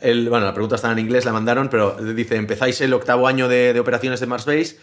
[0.00, 3.48] el, Bueno, la pregunta está en inglés, la mandaron, pero dice, empezáis el octavo año
[3.48, 4.78] de, de operaciones de Marsbase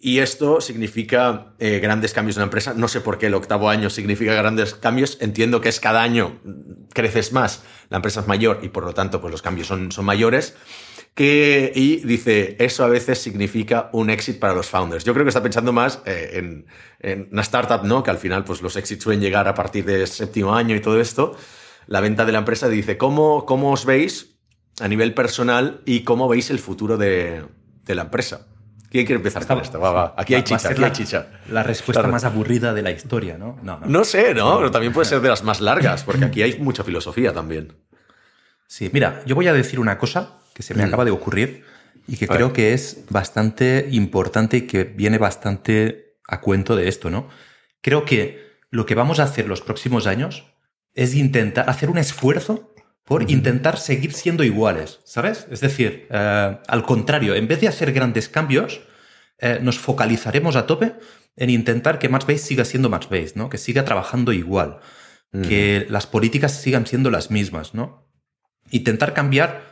[0.00, 2.72] y esto significa eh, grandes cambios en la empresa.
[2.74, 5.18] No sé por qué el octavo año significa grandes cambios.
[5.20, 6.40] Entiendo que es cada año
[6.94, 10.04] creces más, la empresa es mayor y por lo tanto pues los cambios son, son
[10.04, 10.56] mayores.
[11.14, 15.02] Que, y dice, eso a veces significa un éxito para los founders.
[15.02, 16.66] Yo creo que está pensando más eh, en,
[17.00, 18.04] en, una startup, ¿no?
[18.04, 21.00] Que al final pues los éxitos suelen llegar a partir del séptimo año y todo
[21.00, 21.36] esto.
[21.88, 24.38] La venta de la empresa dice, ¿cómo, cómo os veis
[24.78, 27.42] a nivel personal y cómo veis el futuro de,
[27.84, 28.46] de la empresa?
[28.90, 29.78] ¿Quién quiere empezar con esto?
[29.78, 30.14] Va, va.
[30.16, 31.26] Aquí hay chicha, aquí la, hay chicha.
[31.50, 33.58] La respuesta más aburrida de la historia, ¿no?
[33.62, 33.86] No, no.
[33.86, 34.56] no sé, ¿no?
[34.56, 37.74] Pero también puede ser de las más largas, porque aquí hay mucha filosofía también.
[38.66, 40.88] Sí, mira, yo voy a decir una cosa que se me mm.
[40.88, 41.64] acaba de ocurrir
[42.06, 47.10] y que creo que es bastante importante y que viene bastante a cuento de esto,
[47.10, 47.28] ¿no?
[47.82, 50.44] Creo que lo que vamos a hacer los próximos años
[50.94, 52.74] es intentar hacer un esfuerzo
[53.08, 55.46] por intentar seguir siendo iguales, ¿sabes?
[55.50, 58.82] Es decir, eh, al contrario, en vez de hacer grandes cambios,
[59.38, 60.92] eh, nos focalizaremos a tope
[61.34, 63.48] en intentar que MatchBase siga siendo MatchBase, ¿no?
[63.48, 64.80] Que siga trabajando igual,
[65.30, 68.10] que las políticas sigan siendo las mismas, ¿no?
[68.70, 69.62] Intentar cambiar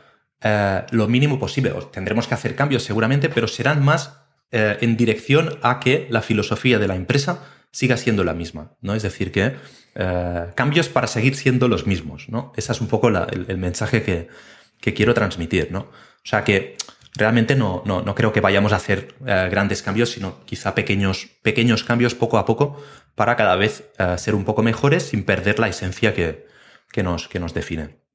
[0.41, 1.71] eh, lo mínimo posible.
[1.91, 4.17] tendremos que hacer cambios seguramente, pero serán más
[4.49, 8.95] en dirección a que la filosofía de la empresa siga siendo la misma, ¿no?
[8.95, 9.55] Es decir, que
[9.99, 12.53] eh, cambios para seguir siendo los mismos, ¿no?
[12.55, 15.79] Ese es un poco el, mensaje que, quiero transmitir, ¿no?
[15.79, 16.75] O sea que
[17.15, 21.83] realmente no, no, creo que vayamos a hacer eh, grandes cambios, sino quizá pequeños, pequeños
[21.83, 22.79] cambios poco a poco
[23.15, 26.45] para cada vez eh, ser un poco mejores sin perder la esencia que,
[26.91, 28.06] que, nos, que nos define.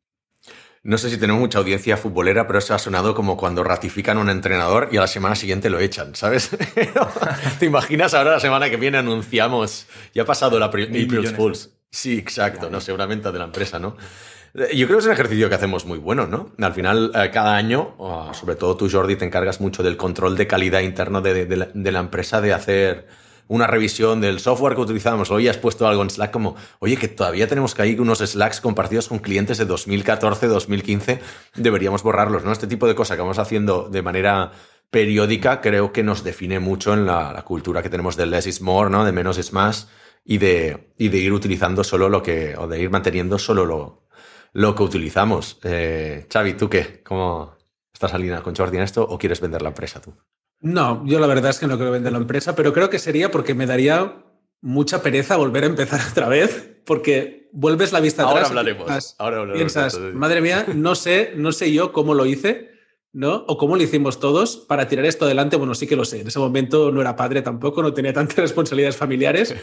[0.85, 4.21] No sé si tenemos mucha audiencia futbolera, pero eso ha sonado como cuando ratifican a
[4.21, 6.51] un entrenador y a la semana siguiente lo echan, ¿sabes?
[7.61, 11.71] ¿Te imaginas ahora la semana que viene anunciamos, ya ha pasado la April Fools?
[11.89, 13.97] Sí, exacto, no sé, una venta de la empresa, ¿no?
[14.55, 16.51] Yo creo que es un ejercicio que hacemos muy bueno, ¿no?
[16.59, 17.95] Al final, eh, cada año,
[18.33, 22.41] sobre todo tú, Jordi, te encargas mucho del control de calidad interno de la empresa,
[22.41, 23.07] de hacer
[23.53, 25.31] una revisión del software que utilizamos.
[25.31, 28.63] Hoy has puesto algo en Slack como, oye, que todavía tenemos que hay unos Slacks
[28.63, 31.21] compartidos con clientes de 2014, 2015,
[31.57, 32.53] deberíamos borrarlos, ¿no?
[32.53, 34.53] Este tipo de cosas que vamos haciendo de manera
[34.91, 38.89] periódica creo que nos define mucho en la, cultura que tenemos de less is more,
[38.89, 39.05] ¿no?
[39.05, 39.91] De menos es más
[40.25, 44.07] y de, y de ir utilizando solo lo que, o de ir manteniendo solo lo,
[44.55, 45.59] lo que utilizamos.
[45.63, 47.03] Eh, Xavi, ¿tú qué?
[47.05, 47.59] ¿Cómo
[47.93, 50.15] estás alineado con Jordi en esto o quieres vender la empresa tú?
[50.63, 53.31] No, yo la verdad es que no quiero vender la empresa, pero creo que sería
[53.31, 54.25] porque me daría
[54.61, 58.49] mucha pereza volver a empezar otra vez, porque vuelves la vista atrás.
[58.49, 59.15] Ahora hablaremos.
[59.19, 59.73] ahora hablaremos.
[59.73, 62.71] Piensas, madre mía, no sé, no sé yo cómo lo hice,
[63.13, 63.45] ¿no?
[63.49, 65.57] O cómo lo hicimos todos para tirar esto adelante.
[65.57, 66.21] Bueno, sí que lo sé.
[66.21, 69.55] En ese momento no era padre tampoco, no tenía tantas responsabilidades familiares,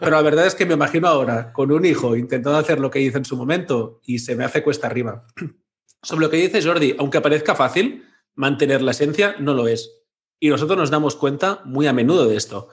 [0.00, 3.00] pero la verdad es que me imagino ahora con un hijo intentando hacer lo que
[3.00, 5.26] hice en su momento y se me hace cuesta arriba.
[6.02, 8.04] Sobre lo que dice Jordi, aunque parezca fácil,
[8.36, 9.97] mantener la esencia no lo es.
[10.40, 12.68] Y nosotros nos damos cuenta muy a menudo de esto,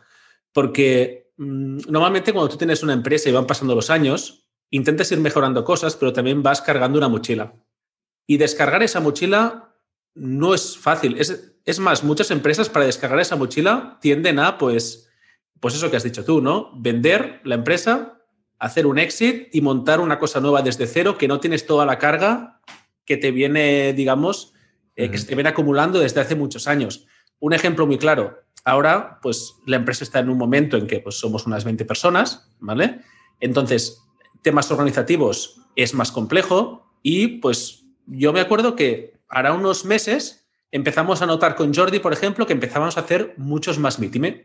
[0.52, 5.20] porque mm, normalmente cuando tú tienes una empresa y van pasando los años, intentas ir
[5.20, 7.54] mejorando cosas, pero también vas cargando una mochila.
[8.28, 9.76] Y descargar esa mochila
[10.16, 11.18] no es fácil.
[11.20, 15.10] Es, es más, muchas empresas para descargar esa mochila tienden a, pues,
[15.60, 16.72] pues eso que has dicho tú, ¿no?
[16.76, 18.22] Vender la empresa,
[18.60, 22.00] hacer un exit y montar una cosa nueva desde cero que no tienes toda la
[22.00, 22.62] carga
[23.06, 24.54] que te viene, digamos,
[24.96, 27.06] eh, que se te viene acumulando desde hace muchos años.
[27.40, 28.40] Un ejemplo muy claro.
[28.64, 32.50] Ahora, pues la empresa está en un momento en que pues, somos unas 20 personas,
[32.60, 33.02] ¿vale?
[33.40, 34.02] Entonces,
[34.42, 41.22] temas organizativos es más complejo y pues yo me acuerdo que ahora unos meses empezamos
[41.22, 44.42] a notar con Jordi, por ejemplo, que empezábamos a hacer muchos más meetings,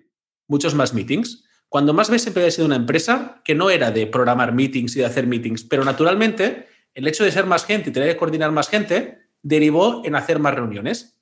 [0.46, 1.44] muchos más meetings.
[1.68, 5.06] Cuando más veces había sido una empresa que no era de programar meetings y de
[5.06, 8.68] hacer meetings, pero naturalmente el hecho de ser más gente y tener que coordinar más
[8.68, 11.19] gente derivó en hacer más reuniones.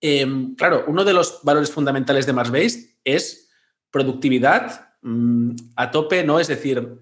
[0.00, 3.50] Em, claro, uno de los valores fundamentales de Marsbase es
[3.90, 6.40] productividad mm, a tope, ¿no?
[6.40, 6.98] Es decir,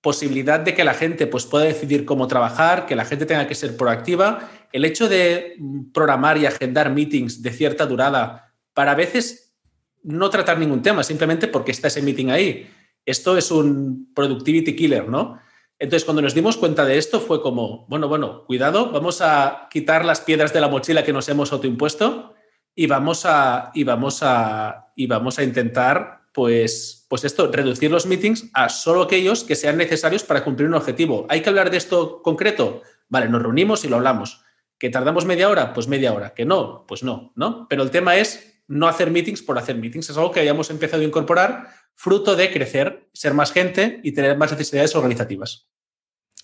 [0.00, 3.54] posibilidad de que la gente pues, pueda decidir cómo trabajar, que la gente tenga que
[3.54, 4.50] ser proactiva.
[4.72, 9.54] El hecho de mm, programar y agendar meetings de cierta durada para a veces
[10.02, 12.68] no tratar ningún tema, simplemente porque está ese meeting ahí.
[13.06, 15.38] Esto es un productivity killer, ¿no?
[15.82, 20.04] Entonces, cuando nos dimos cuenta de esto, fue como, bueno, bueno, cuidado, vamos a quitar
[20.04, 22.34] las piedras de la mochila que nos hemos autoimpuesto
[22.72, 28.06] y vamos a, y vamos a, y vamos a intentar, pues, pues esto, reducir los
[28.06, 31.26] meetings a solo aquellos que sean necesarios para cumplir un objetivo.
[31.28, 32.82] ¿Hay que hablar de esto concreto?
[33.08, 34.40] Vale, nos reunimos y lo hablamos.
[34.78, 35.72] ¿Que tardamos media hora?
[35.72, 36.32] Pues media hora.
[36.32, 36.84] ¿Que no?
[36.86, 37.66] Pues no, ¿no?
[37.68, 40.10] Pero el tema es no hacer meetings por hacer meetings.
[40.10, 44.36] Es algo que hayamos empezado a incorporar fruto de crecer, ser más gente y tener
[44.36, 45.71] más necesidades organizativas.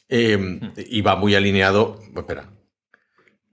[0.08, 2.00] Em, y va muy alineado.
[2.16, 2.50] Espera.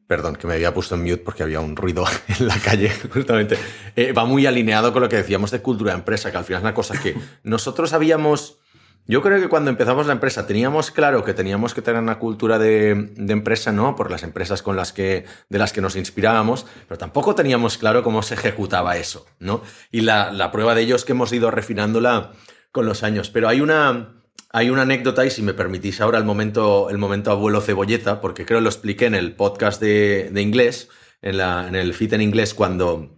[0.07, 2.05] Perdón, que me había puesto en mute porque había un ruido
[2.39, 3.57] en la calle, justamente.
[3.95, 6.59] Eh, va muy alineado con lo que decíamos de cultura de empresa, que al final
[6.59, 8.59] es una cosa que nosotros habíamos.
[9.07, 12.57] Yo creo que cuando empezamos la empresa teníamos claro que teníamos que tener una cultura
[12.57, 13.95] de, empresa, ¿no?
[13.95, 18.01] Por las empresas con las que, de las que nos inspirábamos, pero tampoco teníamos claro
[18.01, 19.61] cómo se ejecutaba eso, ¿no?
[19.91, 22.31] Y la, la prueba de ello es que hemos ido refinándola
[22.71, 23.29] con los años.
[23.29, 27.31] Pero hay una, hay una anécdota, y si me permitís ahora el momento, el momento
[27.31, 30.89] abuelo cebolleta, porque creo que lo expliqué en el podcast de, inglés,
[31.21, 33.15] en, la, en el fit en inglés, cuando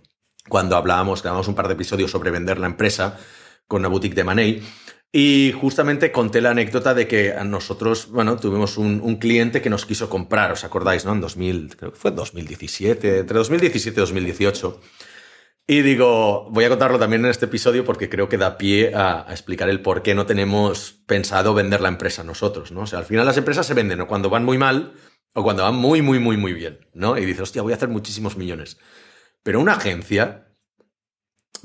[0.47, 3.17] cuando hablábamos, grabamos un par de episodios sobre vender la empresa
[3.67, 4.63] con una boutique de Money.
[5.11, 10.09] Y justamente conté la anécdota de que nosotros, bueno, tuvimos un, cliente que nos quiso
[10.09, 11.13] comprar, ¿os acordáis, no?
[11.13, 14.81] En 2000, creo que fue 2017, entre 2017 y 2018.
[15.69, 19.25] Y digo, voy a contarlo también en este episodio porque creo que da pie a,
[19.29, 22.81] explicar el por qué no tenemos pensado vender la empresa nosotros, ¿no?
[22.81, 24.93] O sea, al final las empresas se venden o cuando van muy mal
[25.33, 27.17] o cuando van muy, muy, muy, muy bien, ¿no?
[27.17, 28.79] Y dices, hostia, voy a hacer muchísimos millones.
[29.43, 30.46] Pero una agencia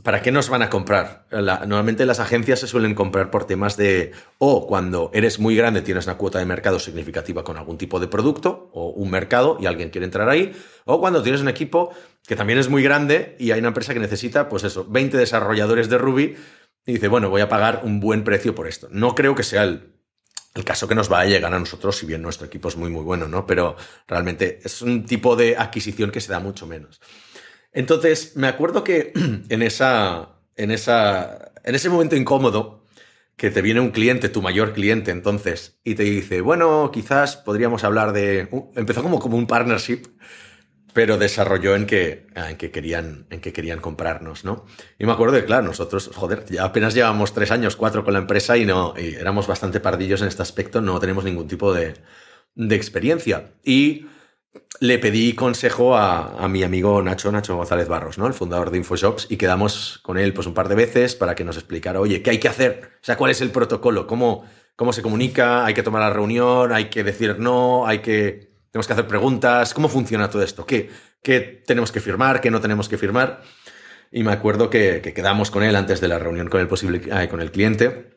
[0.02, 1.26] ¿para qué nos van a comprar?
[1.30, 6.06] normalmente las agencias se suelen comprar por temas de, o cuando eres muy grande tienes
[6.06, 9.90] una cuota de mercado significativa con algún tipo de producto o un mercado y alguien
[9.90, 10.52] quiere entrar ahí,
[10.84, 11.94] o cuando tienes un equipo
[12.26, 15.88] que también es muy grande y hay una empresa que necesita, pues eso, 20 desarrolladores
[15.88, 16.36] de Ruby
[16.84, 18.88] y dice, bueno, voy a pagar un buen precio por esto.
[18.90, 19.92] No creo que sea el,
[20.54, 22.90] el caso que nos va a llegar a nosotros, si bien nuestro equipo es muy,
[22.90, 23.46] muy bueno, ¿no?
[23.46, 23.76] Pero
[24.08, 27.00] realmente es un tipo de adquisición que se da mucho menos.
[27.72, 29.12] Entonces, me acuerdo que
[29.48, 32.82] en, esa, en, esa, en ese momento incómodo,
[33.36, 37.82] que te viene un cliente, tu mayor cliente entonces, y te dice, bueno, quizás podríamos
[37.82, 38.48] hablar de...
[38.76, 40.02] empezó como, como un partnership,
[40.92, 44.66] pero desarrolló en que, en que, querían, en que querían comprarnos, ¿no?
[44.98, 48.20] Y me acuerdo de, claro, nosotros, joder, ya apenas llevamos tres años, cuatro con la
[48.20, 51.94] empresa y, no, y éramos bastante pardillos en este aspecto, no tenemos ningún tipo de,
[52.54, 53.54] de experiencia.
[53.64, 54.06] Y
[54.82, 58.26] le pedí consejo a, mi amigo Nacho, Nacho González Barros, ¿no?
[58.26, 61.44] El fundador de InfoShops, y quedamos con él pues un par de veces para que
[61.44, 62.90] nos explicara, oye, ¿qué hay que hacer?
[62.96, 64.08] O sea, ¿cuál es el protocolo?
[64.08, 65.64] ¿Cómo, cómo se comunica?
[65.64, 66.72] ¿Hay que tomar la reunión?
[66.72, 67.86] ¿Hay que decir no?
[67.86, 68.50] ¿Hay que...
[68.72, 69.72] Tenemos que hacer preguntas?
[69.72, 70.66] ¿Cómo funciona todo esto?
[70.66, 70.90] ¿Qué,
[71.22, 72.40] qué tenemos que firmar?
[72.40, 73.42] ¿Qué no tenemos que firmar?
[74.10, 77.40] Y me acuerdo que, quedamos con él antes de la reunión con el, posible, con
[77.40, 78.16] el cliente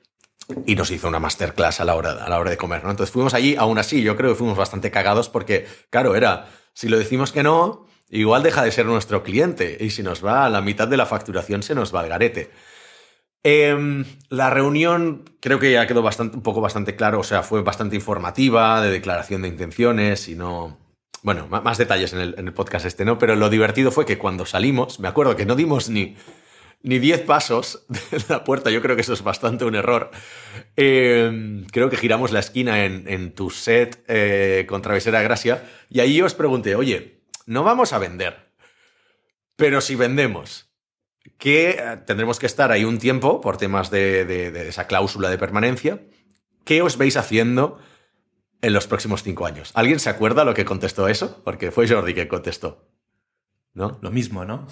[0.65, 2.91] y nos hizo una masterclass a la hora, a la hora de comer, ¿no?
[2.91, 6.87] Entonces fuimos allí, aún así, yo creo que fuimos bastante cagados porque, claro, era, si
[6.87, 10.49] lo decimos que no, igual deja de ser nuestro cliente y si nos va a
[10.49, 12.51] la mitad de la facturación se nos va al garete.
[13.43, 17.61] Em, la reunión creo que ya quedó bastante, un poco bastante claro, o sea, fue
[17.61, 20.79] bastante informativa, de declaración de intenciones y no...
[21.21, 23.17] Bueno, más detalles en el, en el podcast este, ¿no?
[23.17, 26.15] Pero lo divertido fue que cuando salimos, me acuerdo que no dimos ni
[26.85, 28.69] ni 10 pasos de la puerta.
[28.69, 30.11] Yo creo que eso es bastante un error.
[30.77, 36.21] Eh, creo que giramos la esquina en, tu set eh, con Travesera Gracia y ahí
[36.21, 38.51] os pregunté, oye, no vamos a vender,
[39.55, 40.69] pero si vendemos,
[41.39, 46.01] que tendremos que estar ahí un tiempo por temas de, de esa cláusula de permanencia.
[46.65, 47.79] ¿Qué os veis haciendo
[48.61, 49.71] en los próximos cinco años?
[49.73, 51.41] ¿Alguien se acuerda lo que contestó eso?
[51.43, 52.94] Porque fue Jordi que contestó.
[53.75, 53.99] ¿No?
[54.01, 54.67] Lo mismo, ¿no?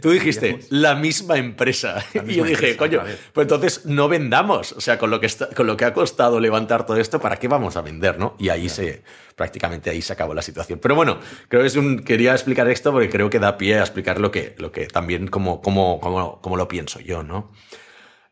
[0.00, 2.02] Tú dijiste, la misma empresa.
[2.26, 4.72] y yo dije, coño, pues entonces no vendamos.
[4.72, 7.46] O sea, con lo, que con lo que ha costado levantar todo esto, ¿para qué
[7.46, 8.34] vamos a vender, no?
[8.38, 9.04] Y ahí se,
[9.36, 10.78] prácticamente ahí se acabó la situación.
[10.80, 13.80] Pero bueno, creo que es un, quería explicar esto porque creo que da pie a
[13.80, 17.52] explicar lo que, lo que también como, como, como, como lo pienso yo, ¿no?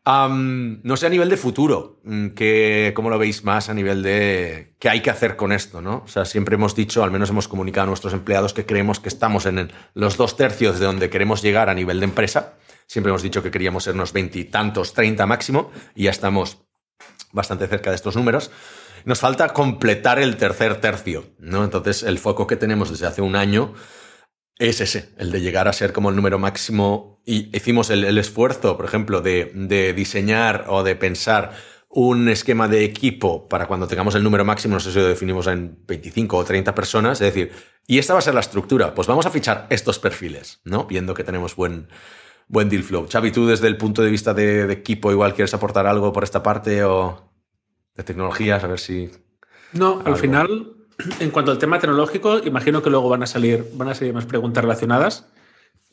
[0.07, 4.75] No sé a nivel de futuro, mm, que, ¿cómo lo veis más a nivel de
[4.79, 5.81] qué hay que hacer con esto?
[5.81, 6.03] ¿no?
[6.05, 9.09] O sea, siempre hemos dicho, al menos hemos comunicado a nuestros empleados que creemos que
[9.09, 12.53] estamos en los dos tercios de donde queremos llegar a nivel de empresa.
[12.85, 16.59] Siempre hemos dicho que queríamos ser unos veintitantos, treinta máximo, y ya estamos
[17.33, 18.49] bastante cerca de estos números.
[19.03, 21.65] Nos falta completar el tercer tercio, ¿no?
[21.65, 23.73] Entonces, el foco que tenemos desde hace un año
[24.59, 27.21] es ese, el de llegar a ser como el número máximo.
[27.25, 31.53] Y hicimos el, esfuerzo, por ejemplo, de, diseñar o de pensar
[31.89, 35.47] un esquema de equipo para cuando tengamos el número máximo, no sé si lo definimos
[35.47, 37.51] en 25 o 30 personas, es decir,
[37.87, 40.85] y esta va a ser la estructura, pues vamos a fichar estos perfiles, ¿no?
[40.85, 41.87] Viendo que tenemos buen,
[42.47, 43.07] buen deal flow.
[43.09, 46.23] Xavi, tú desde el punto de vista de, de equipo igual quieres aportar algo por
[46.23, 47.31] esta parte o
[47.95, 49.09] de tecnologías, a ver si...
[49.73, 50.76] No, al final
[51.19, 54.25] en cuanto al tema tecnológico, imagino que luego van a salir, van a salir más
[54.25, 55.31] preguntas relacionadas,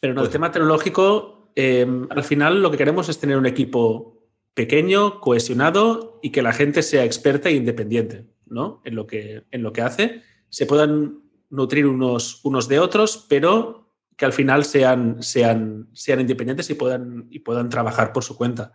[0.00, 3.46] pero en el pues tema tecnológico, em, al final lo que queremos es tener un
[3.46, 4.14] equipo
[4.54, 8.80] pequeño, cohesionado y que la gente sea experta e independiente ¿no?
[8.84, 10.22] en, lo que, en lo que hace.
[10.48, 16.70] Se puedan nutrir unos, unos de otros, pero que al final sean, sean, sean independientes
[16.70, 18.72] y puedan, y puedan trabajar por su cuenta.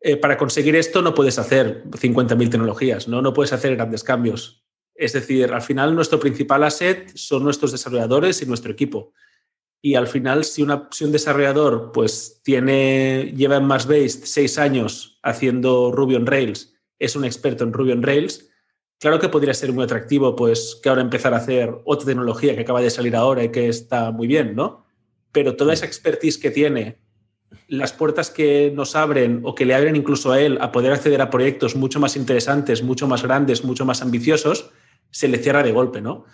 [0.00, 3.22] Eh, para conseguir esto no puedes hacer 50.000 tecnologías, ¿no?
[3.22, 4.64] no puedes hacer grandes cambios.
[5.02, 9.12] Es decir, al final nuestro principal asset son nuestros desarrolladores y nuestro equipo.
[9.82, 15.90] Y al final, si, una, un desarrollador pues, tiene, lleva en Marsbase seis años haciendo
[15.90, 18.48] Ruby on Rails, es un experto en Ruby on Rails,
[19.00, 22.60] claro que podría ser muy atractivo pues, que ahora empezar a hacer otra tecnología que
[22.60, 24.86] acaba de salir ahora y que está muy bien, ¿no?
[25.32, 26.98] Pero toda esa expertise que tiene,
[27.66, 31.20] las puertas que nos abren o que le abren incluso a él a poder acceder
[31.22, 34.70] a proyectos mucho más interesantes, mucho más grandes, mucho más ambiciosos,
[35.12, 36.24] se le cierra de golpe, ¿no?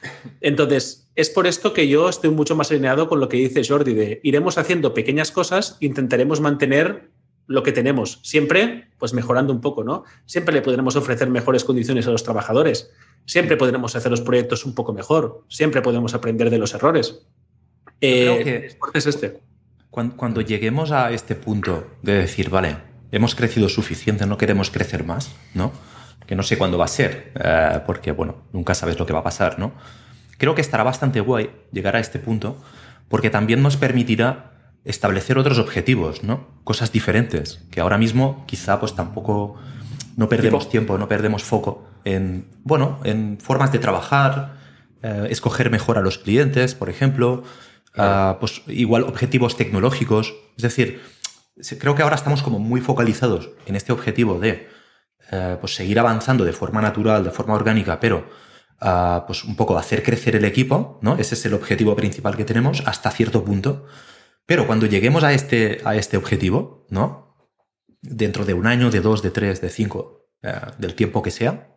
[0.40, 3.92] Entonces, es por esto que yo estoy mucho más alineado con lo que dice Jordi,
[3.92, 7.10] de iremos haciendo pequeñas cosas, intentaremos mantener
[7.46, 10.04] lo que tenemos, siempre pues mejorando un poco, ¿no?
[10.26, 12.90] Siempre le podremos ofrecer mejores condiciones a los trabajadores,
[13.26, 17.26] siempre podremos hacer los proyectos un poco mejor, siempre podemos aprender de los errores.
[18.00, 19.40] creo que es este.
[19.90, 22.76] Cuando, lleguemos a este punto de decir, vale,
[23.10, 25.72] hemos crecido suficiente, no queremos crecer más, ¿no?
[26.28, 29.20] Que no sé cuándo va a ser, eh, porque, bueno, nunca sabes lo que va
[29.20, 29.72] a pasar, ¿no?
[30.36, 32.62] Creo que estará bastante guay llegar a este punto,
[33.08, 34.52] porque también nos permitirá
[34.84, 36.46] establecer otros objetivos, ¿no?
[36.62, 39.56] Cosas diferentes, que ahora mismo quizá pues tampoco
[40.16, 44.54] no perdemos tiempo, no perdemos foco en, bueno, en formas de trabajar,
[45.02, 47.42] eh, escoger mejor a los clientes, por ejemplo,
[47.96, 50.34] ah, pues igual objetivos tecnológicos.
[50.56, 51.00] Es decir,
[51.78, 54.68] creo que ahora estamos como muy focalizados en este objetivo de
[55.30, 58.28] eh, pues seguir avanzando de forma natural, de forma orgánica, pero
[58.80, 61.16] ah, pues un poco hacer crecer el equipo, ¿no?
[61.16, 63.86] Ese es el objetivo principal que tenemos hasta cierto punto.
[64.46, 67.36] Pero cuando lleguemos a este, a este objetivo, ¿no?
[68.00, 71.74] Dentro de un año, de dos, de tres, de cinco, eh, del tiempo que sea,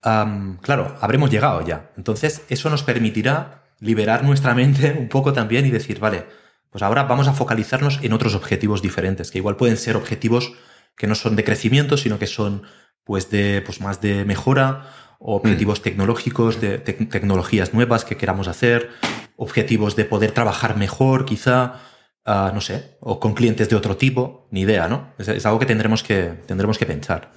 [0.00, 1.90] claro, habremos llegado ya.
[1.96, 6.26] Entonces, eso nos permitirá liberar nuestra mente un poco también y decir, vale,
[6.70, 10.52] pues ahora vamos a focalizarnos en otros objetivos diferentes, que igual pueden ser objetivos
[10.96, 12.62] que no son de crecimiento, sino que son
[13.04, 15.82] pues de pues más de mejora, o objetivos mm.
[15.82, 18.90] tecnológicos, de tecnologías nuevas que queramos hacer,
[19.36, 21.80] objetivos de poder trabajar mejor, quizá,
[22.24, 25.14] ah, no sé, o con clientes de otro tipo, ni idea, ¿no?
[25.18, 27.32] Es, algo que tendremos que, tendremos que pensar.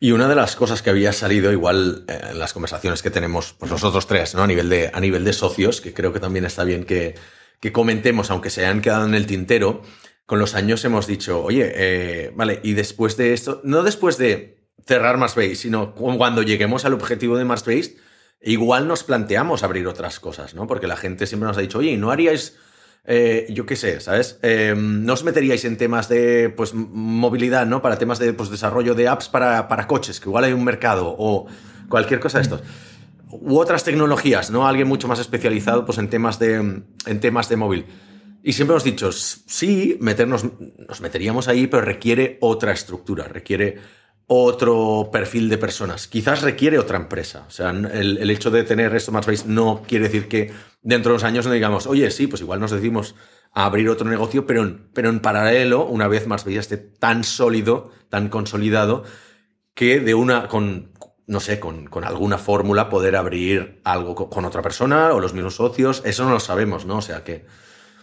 [0.00, 3.54] Y una de las cosas que había salido igual eh, en las conversaciones que tenemos
[3.58, 4.42] pues nosotros tres, ¿no?
[4.42, 7.14] A nivel de, a nivel de socios, que creo que también está bien que,
[7.60, 9.82] que comentemos, aunque se hayan quedado en el tintero,
[10.26, 14.62] con los años hemos dicho, oye, eh, vale, y después de esto, no después de
[14.86, 17.96] cerrar Marsbase, sino cuando lleguemos al objetivo de Marsbase,
[18.40, 20.66] igual nos planteamos abrir otras cosas, ¿no?
[20.66, 22.56] Porque la gente siempre nos ha dicho, oye, ¿no haríais,
[23.04, 24.38] eh, yo qué sé, ¿sabes?
[24.42, 27.82] Em, ¿No os meteríais en temas de pues, movilidad, ¿no?
[27.82, 31.14] Para temas de pues, desarrollo de apps para, para coches, que igual hay un mercado
[31.16, 31.46] o
[31.88, 32.62] cualquier cosa de estos.
[33.28, 34.66] U otras tecnologías, ¿no?
[34.66, 37.86] Alguien mucho más especializado pues, en, temas de, en temas de móvil.
[38.42, 40.44] Y siempre hemos dicho, sí, meternos,
[40.88, 43.78] nos meteríamos ahí, pero requiere otra estructura, requiere
[44.26, 46.08] otro perfil de personas.
[46.08, 47.44] Quizás requiere otra empresa.
[47.46, 51.14] O sea, el, hecho de tener esto más veis no quiere decir que dentro de
[51.14, 53.14] unos años no digamos, oye, sí, pues igual nos decimos
[53.52, 57.90] abrir otro negocio, pero en, pero en paralelo, una vez más veis esté tan sólido,
[58.08, 59.04] tan consolidado,
[59.74, 60.92] que de una, con,
[61.26, 65.56] no sé, con, con alguna fórmula poder abrir algo con, otra persona o los mismos
[65.56, 66.02] socios.
[66.04, 66.98] Eso no lo sabemos, ¿no?
[66.98, 67.44] O sea que.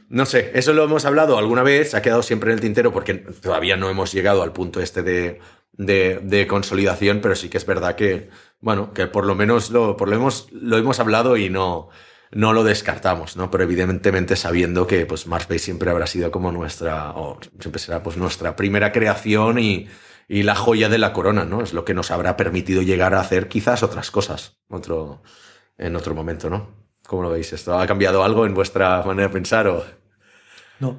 [0.09, 3.13] No sé, eso lo hemos hablado alguna vez, ha quedado siempre en el tintero porque
[3.13, 5.39] todavía no hemos llegado al punto este de,
[5.77, 8.29] de, consolidación, pero sí que es verdad que,
[8.59, 11.89] bueno, que por lo menos lo, por lo, hemos, lo hemos hablado y no,
[12.31, 13.51] no lo descartamos, ¿no?
[13.51, 18.17] Pero evidentemente sabiendo que pues Marsbase siempre habrá sido como nuestra, o siempre será pues
[18.17, 19.87] nuestra primera creación y,
[20.27, 21.61] y, la joya de la corona, ¿no?
[21.61, 25.21] Es lo que nos habrá permitido llegar a hacer quizás otras cosas otro,
[25.77, 26.79] en otro momento, ¿no?
[27.05, 27.53] ¿Cómo lo veis?
[27.53, 29.98] ¿Esto ha cambiado algo en vuestra manera de pensar o...?
[30.79, 30.97] No,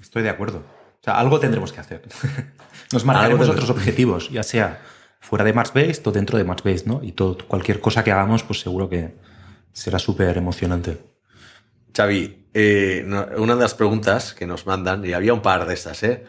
[0.00, 0.58] estoy de acuerdo.
[0.58, 2.02] O sea, algo tendremos que hacer.
[2.92, 4.82] Nos marcaremos otros objetivos, ya sea
[5.20, 7.00] fuera de Marsbase o dentro de Marsbase, ¿no?
[7.02, 9.14] Y todo, cualquier cosa que hagamos, pues seguro que
[9.72, 10.98] será súper emocionante.
[11.96, 13.04] Xavi, eh,
[13.36, 16.24] una de las preguntas que nos mandan, y había un par de estas, ¿eh?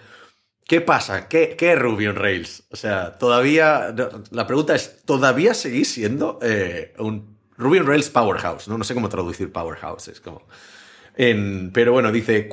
[0.67, 1.27] ¿Qué pasa?
[1.27, 2.63] ¿Qué, qué es Ruby on Rails?
[2.69, 3.93] O sea, todavía,
[4.29, 8.67] la pregunta es, ¿todavía seguís siendo eh, un Ruby on Rails Powerhouse?
[8.67, 8.77] ¿no?
[8.77, 10.43] no sé cómo traducir Powerhouse, es como
[11.15, 12.49] pero bueno, dice,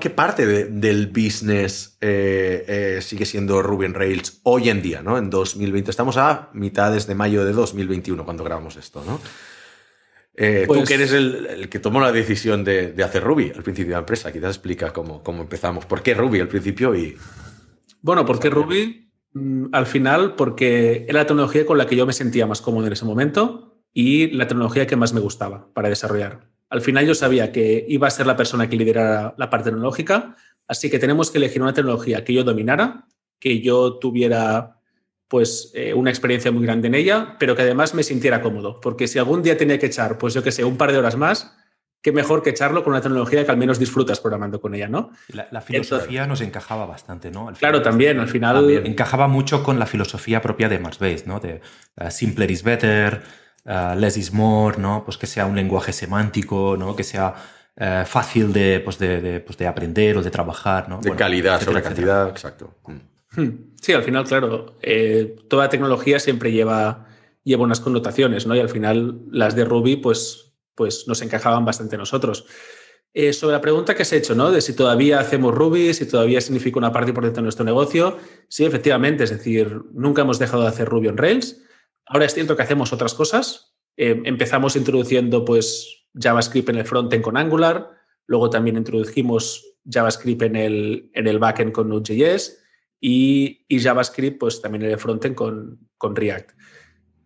[0.00, 5.18] ¿qué parte del business eh, eh, sigue siendo Ruby on Rails hoy en día, ¿no?
[5.18, 5.90] En 2020.
[5.90, 9.20] Estamos a mitades de mayo de 2021 cuando grabamos esto, ¿no?
[10.34, 13.90] Eh, tú pues que eres el, que tomó la decisión de, hacer Ruby al principio
[13.90, 15.84] de la empresa, quizás explica cómo, cómo empezamos.
[15.84, 16.94] ¿Por qué Ruby al principio?
[16.94, 17.16] y
[18.00, 19.12] Bueno, ¿por qué Ruby?
[19.34, 22.86] Mm, al final, porque era la tecnología con la que yo me sentía más cómodo
[22.86, 26.51] en ese momento y la tecnología que más me gustaba para desarrollar.
[26.72, 30.36] Al final yo sabía que iba a ser la persona que liderara la parte tecnológica,
[30.66, 33.04] así que tenemos que elegir una tecnología que yo dominara,
[33.38, 34.78] que yo tuviera
[35.28, 39.06] pues eh, una experiencia muy grande en ella, pero que además me sintiera cómodo, porque
[39.06, 41.54] si algún día tenía que echar, pues yo que sé, un par de horas más,
[42.00, 45.10] qué mejor que echarlo con una tecnología que al menos disfrutas programando con ella, ¿no?
[45.28, 47.52] La, filosofía nos encajaba bastante, ¿no?
[47.58, 48.70] claro, también, al final...
[48.86, 51.38] Encajaba mucho con la filosofía propia de Marsbase, ¿no?
[51.38, 51.60] De
[52.00, 53.22] uh, simpler is better,
[53.66, 55.04] uh, less is more, ¿no?
[55.04, 56.94] Pues que sea un lenguaje semántico, ¿no?
[56.96, 57.34] Que sea
[57.76, 61.00] eh, fácil de, pues de, pues de, aprender o de trabajar, ¿no?
[61.00, 62.74] De calidad sobre cantidad, exacto.
[63.30, 63.72] Hmm.
[63.80, 67.06] Sí, al final, claro, eh, toda tecnología siempre lleva
[67.44, 68.54] lleva unas connotaciones, ¿no?
[68.54, 72.46] Y al final las de Ruby, pues, pues nos encajaban bastante nosotros.
[73.14, 74.50] Eh, sobre la pregunta que has hecho, ¿no?
[74.50, 78.16] De si todavía hacemos Ruby, si todavía significa una parte importante de nuestro negocio.
[78.48, 81.58] Sí, efectivamente, es decir, nunca hemos dejado de hacer Ruby on Rails.
[82.06, 83.74] Ahora es cierto que hacemos otras cosas.
[83.96, 87.90] Eh, empezamos introduciendo pues JavaScript en el frontend con Angular,
[88.26, 92.58] luego también introdujimos JavaScript en el, en el backend con Node.js
[93.00, 96.52] y, y, JavaScript pues también en el frontend con, con React.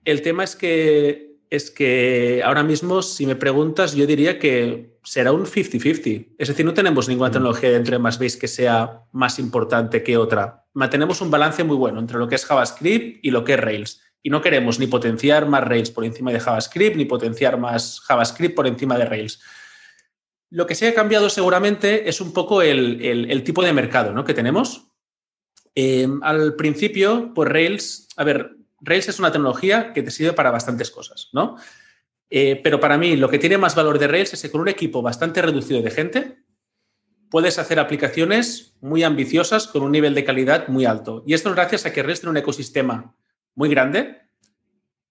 [0.04, 5.32] El tema es que es que ahora mismo, si me preguntas, yo diría que será
[5.32, 6.34] un 50-50.
[6.38, 7.32] Es decir, no tenemos ninguna mm.
[7.32, 10.64] tecnología dentro de MassBase que sea más importante que otra.
[10.74, 14.02] Mantenemos un balance muy bueno entre lo que es JavaScript y lo que es Rails.
[14.26, 18.56] Y no queremos ni potenciar más Rails por encima de JavaScript, ni potenciar más JavaScript
[18.56, 19.40] por encima de Rails.
[20.50, 24.24] Lo que se ha cambiado seguramente es un poco el, tipo de mercado ¿no?
[24.24, 24.88] que tenemos.
[25.76, 30.50] Eh, al principio, pues Rails, a ver, Rails es una tecnología que te sirve para
[30.50, 31.54] bastantes cosas, ¿no?
[32.28, 34.68] Eh, pero para mí lo que tiene más valor de Rails es que con un
[34.68, 36.38] equipo bastante reducido de gente
[37.30, 41.22] puedes hacer aplicaciones muy ambiciosas con un nivel de calidad muy alto.
[41.28, 43.14] Y esto es gracias a que Rails tiene un ecosistema
[43.56, 44.22] muy grande,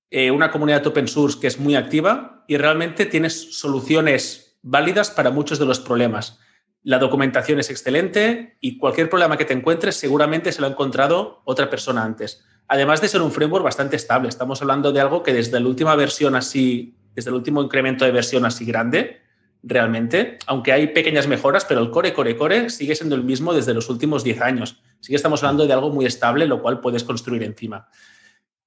[0.10, 5.32] eh, una comunidad open source que es muy activa y realmente tienes soluciones válidas para
[5.32, 6.40] muchos de los problemas.
[6.84, 11.42] La documentación es excelente y cualquier problema que te encuentres seguramente se lo ha encontrado
[11.44, 14.30] otra persona antes además de ser un framework bastante estable.
[14.30, 18.12] Estamos hablando de algo que desde la última versión así, desde el último incremento de
[18.12, 19.22] versión así grande,
[19.64, 23.74] realmente, aunque hay pequeñas mejoras, pero el core, core, core sigue siendo el mismo desde
[23.74, 24.82] los últimos 10 años.
[25.00, 27.88] Así que estamos hablando de algo muy estable, lo cual puedes construir encima.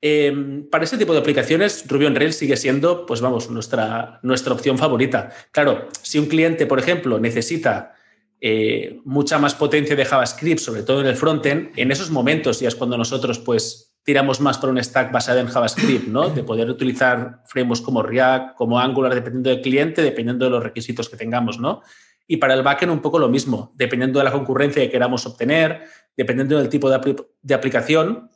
[0.00, 4.54] Em, para este tipo de aplicaciones, Ruby on Rails sigue siendo, pues vamos, nuestra, nuestra
[4.54, 5.30] opción favorita.
[5.50, 7.94] Claro, si un cliente, por ejemplo, necesita
[8.40, 12.68] eh, mucha más potencia de JavaScript, sobre todo en el frontend, en esos momentos ya
[12.68, 16.30] es cuando nosotros pues tiramos más por un stack basado en JavaScript, ¿no?
[16.30, 21.08] De poder utilizar frameworks como React, como Angular, dependiendo del cliente, dependiendo de los requisitos
[21.08, 21.82] que tengamos, ¿no?
[22.26, 25.82] Y para el backend un poco lo mismo, dependiendo de la concurrencia que queramos obtener,
[26.16, 28.30] dependiendo del tipo de, aplicación,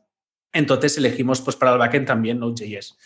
[0.52, 2.96] entonces elegimos pues para el backend también Node.js.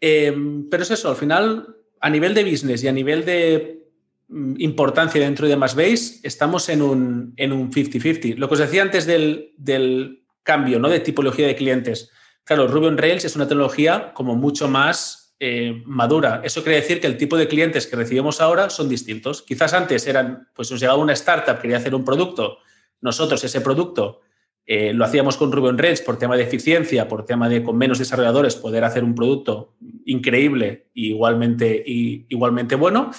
[0.00, 3.88] Em, pero es eso, al final, a nivel de business y a nivel de
[4.28, 8.36] mm, importancia dentro de MassBase, estamos en un 50-50.
[8.36, 10.88] Lo que os decía antes del, del cambio ¿no?
[10.88, 12.10] de tipología de clientes.
[12.44, 16.40] Claro, Ruby on Rails es una tecnología como mucho más eh, madura.
[16.44, 19.42] Eso quiere decir que el tipo de clientes que recibimos ahora son distintos.
[19.42, 22.58] Quizás antes eran, pues nos llegaba una startup, quería hacer un producto,
[23.00, 24.20] nosotros ese producto
[24.66, 27.78] eh, lo hacíamos con Ruby on Rails por tema de eficiencia, por tema de con
[27.78, 33.12] menos desarrolladores poder hacer un producto increíble e igualmente, igualmente bueno.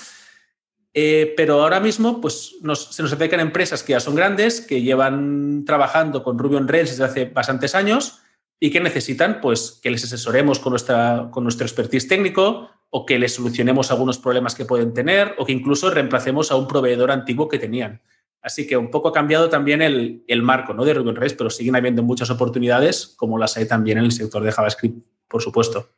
[0.93, 5.63] Eh, pero ahora mismo pues, se nos acercan empresas que ya son grandes, que llevan
[5.63, 8.19] trabajando con Ruby on Rails desde hace bastantes años
[8.59, 13.19] y que necesitan pues, que les asesoremos con, nuestra, con nuestro expertise técnico o que
[13.19, 17.47] les solucionemos algunos problemas que pueden tener o que incluso reemplacemos a un proveedor antiguo
[17.47, 18.01] que tenían.
[18.47, 20.85] Así que un poco ha cambiado también el, el marco ¿no?
[20.85, 24.13] de Ruby on Rails, pero siguen habiendo muchas oportunidades como las hay también en el
[24.13, 25.89] sector de JavaScript, por supuesto.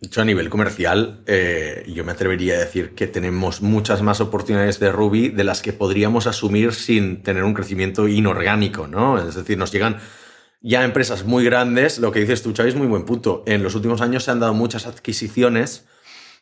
[0.00, 4.20] De hecho, a nivel comercial, eh, yo me atrevería a decir que tenemos muchas más
[4.20, 9.16] oportunidades de Ruby de las que podríamos asumir sin tener un crecimiento inorgánico, ¿no?
[9.24, 9.98] Es decir, nos llegan
[10.60, 12.00] ya empresas muy grandes.
[12.00, 13.44] Lo que dices tú, Xavi, es muy buen punto.
[13.46, 15.86] En los últimos años se han dado muchas adquisiciones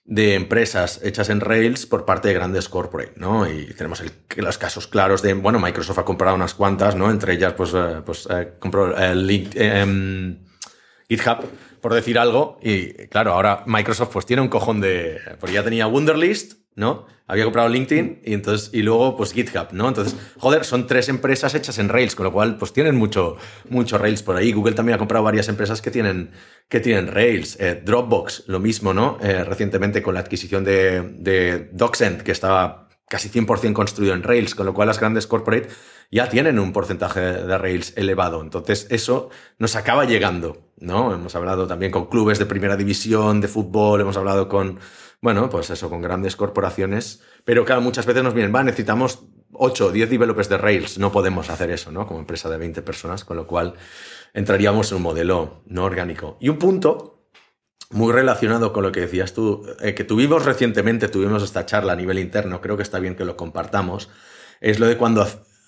[0.05, 3.48] de empresas hechas en Rails por parte de grandes corporate, ¿no?
[3.48, 4.03] Y tenemos
[4.36, 7.11] los casos claros de, bueno, Microsoft ha comprado unas cuantas, ¿no?
[7.11, 10.38] Entre ellas, pues, eh, pues eh, compró el em,
[11.09, 11.44] GitHub
[11.83, 12.59] por decir algo.
[12.62, 15.20] Y claro, ahora Microsoft pues tiene un cojón de...
[15.39, 17.07] Porque ya tenía Wunderlist, ¿no?
[17.26, 19.89] Había comprado LinkedIn y entonces y luego pues GitHub, ¿no?
[19.89, 23.37] Entonces, joder, son tres empresas hechas en Rails, con lo cual pues tienen mucho,
[23.68, 24.53] mucho Rails por ahí.
[24.53, 26.30] Google también ha comprado varias empresas que tienen,
[26.68, 27.59] que tienen Rails.
[27.59, 29.18] Eh, Dropbox, lo mismo, ¿no?
[29.22, 34.55] Eh, recientemente con la adquisición de, de DocSend, que estaba casi 100% construido en Rails,
[34.55, 35.68] con lo cual las grandes corporate
[36.12, 38.42] ya tienen un porcentaje de Rails elevado.
[38.42, 41.14] Entonces, eso nos acaba llegando, ¿no?
[41.14, 44.78] Hemos hablado también con clubes de primera división de fútbol, hemos hablado con,
[45.22, 49.20] bueno, pues eso, con grandes corporaciones, pero claro, muchas veces nos vienen, va, necesitamos
[49.54, 52.06] 8 o 10 developers de Rails, no podemos hacer eso, ¿no?
[52.06, 53.72] Como empresa de 20 personas, con lo cual
[54.34, 56.36] entraríamos en un modelo no orgánico.
[56.40, 57.26] Y un punto
[57.90, 61.96] muy relacionado con lo que decías tú, eh, que tuvimos recientemente, tuvimos esta charla a
[61.96, 64.10] nivel interno, creo que está bien que lo compartamos,
[64.60, 65.22] es lo de cuando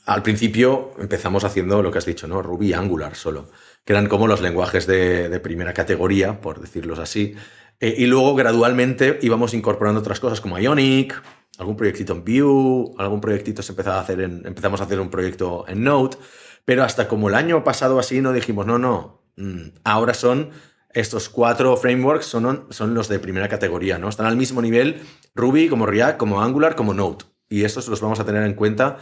[0.06, 2.42] al principio empezamos haciendo lo que has dicho, ¿no?
[2.42, 3.48] Ruby Angular solo,
[3.84, 7.34] que eran como los lenguajes de, primera categoría, por decirlos así,
[7.80, 11.22] eh, y luego gradualmente íbamos incorporando otras cosas como Ionic,
[11.58, 15.84] algún proyectito en Vue, algún proyectito empezaba a hacer empezamos a hacer un proyecto en
[15.84, 16.16] Node,
[16.64, 20.50] pero hasta como el año pasado así no dijimos, no, no, mm, ahora son
[20.94, 24.08] estos cuatro frameworks son, son los de primera categoría, ¿no?
[24.08, 25.02] Están al mismo nivel
[25.34, 27.24] Ruby, como React, como Angular, como Node.
[27.48, 28.98] Y estos los vamos a tener en cuenta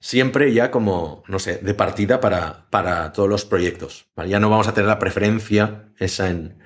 [0.00, 4.06] siempre ya como, no sé, de partida para, para todos los proyectos.
[4.26, 6.58] Ya no vamos a tener la preferencia esa en,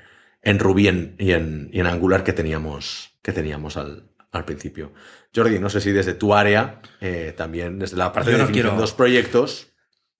[0.43, 4.93] en Ruby y, en, y en Angular que teníamos, que teníamos al, al principio.
[5.35, 8.81] Jordi, no sé si desde tu área, eh, también desde la parte de definición de
[8.81, 9.69] los proyectos.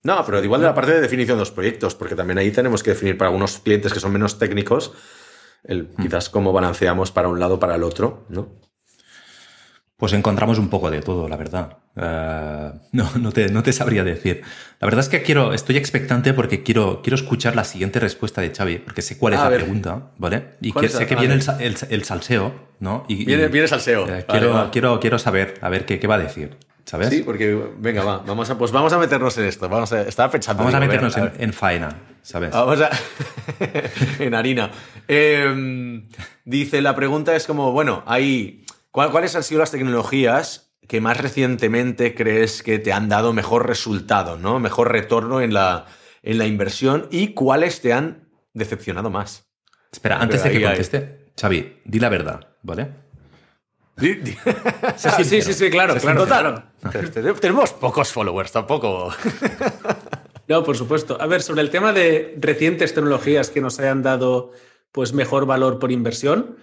[0.01, 2.83] No, pero igual de la parte de definición de los proyectos, porque también ahí tenemos
[2.83, 4.93] que definir para algunos clientes que son menos técnicos,
[5.63, 6.01] el, hmm.
[6.01, 8.55] quizás cómo balanceamos para un lado o para el otro, ¿no?
[9.99, 11.77] Pues encontramos un poco de todo, la verdad.
[11.97, 14.41] Eh, no, no te, no te, sabría decir.
[14.79, 18.55] La verdad es que quiero, estoy expectante porque quiero, quiero escuchar la siguiente respuesta de
[18.55, 20.51] Xavi, porque sé cuál es la pregunta, ¿vale?
[20.61, 23.03] Y que, sé que viene el, el, salseo, ¿no?
[23.09, 24.07] Y, viene, viene salseo.
[24.07, 26.55] Eh, quiero, quiero, quiero saber, a ver qué, qué va a decir.
[26.85, 27.09] ¿Sabes?
[27.09, 29.67] Sí, porque venga, va, vamos a, pues vamos a meternos en esto.
[29.67, 30.63] Vamos a, estaba pensando.
[30.63, 32.51] Vamos a meternos en, faena, ¿sabes?
[32.51, 32.89] Vamos a.
[34.23, 34.71] en harina.
[35.09, 36.07] Em,
[36.45, 38.63] dice: la pregunta es como, bueno, hay
[39.07, 44.37] ¿Cuáles han sido las tecnologías que más recientemente crees que te han dado mejor resultado,
[44.37, 44.59] ¿no?
[44.59, 45.85] mejor retorno en la,
[46.23, 49.47] en la inversión y cuáles te han decepcionado más?
[49.91, 52.89] Espera, antes de que conteste, Xavi, di la verdad, ¿vale?
[53.99, 56.63] sí, sí, sí, claro, claro,
[57.39, 59.13] Tenemos pocos followers, tampoco.
[60.47, 61.17] no, por supuesto.
[61.19, 64.53] A ver, sobre el tema de recientes tecnologías que nos hayan dado
[64.91, 66.57] pues mejor valor por inversión,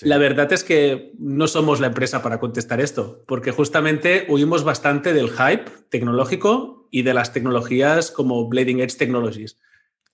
[0.00, 5.12] la verdad es que no somos la empresa para contestar esto, porque justamente huimos bastante
[5.12, 9.58] del hype tecnológico y de las tecnologías como Bleeding Edge Technologies.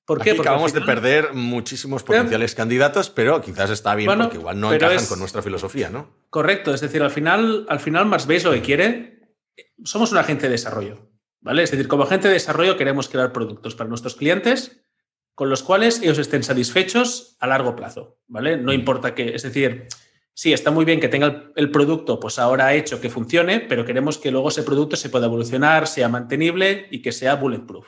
[0.04, 0.34] ¿Por qué?
[0.34, 5.04] porque acabamos de perder muchísimos potenciales candidatos, pero quizás está bien porque igual no encajan
[5.06, 6.08] con nuestra filosofía, ¿no?
[6.30, 9.34] Correcto, es decir, al final, al final Marsbase lo que quiere,
[9.84, 11.10] somos un agente de desarrollo,
[11.40, 11.62] ¿vale?
[11.62, 14.82] Es decir, como agente de desarrollo queremos crear productos para nuestros clientes
[15.38, 18.56] con los cuales ellos estén satisfechos a largo plazo, ¿vale?
[18.56, 19.86] No importa que, es decir,
[20.34, 24.18] sí, está muy bien que tenga el, producto, pues ahora hecho que funcione, pero queremos
[24.18, 27.86] que luego ese producto se pueda evolucionar, sea mantenible y que sea bulletproof.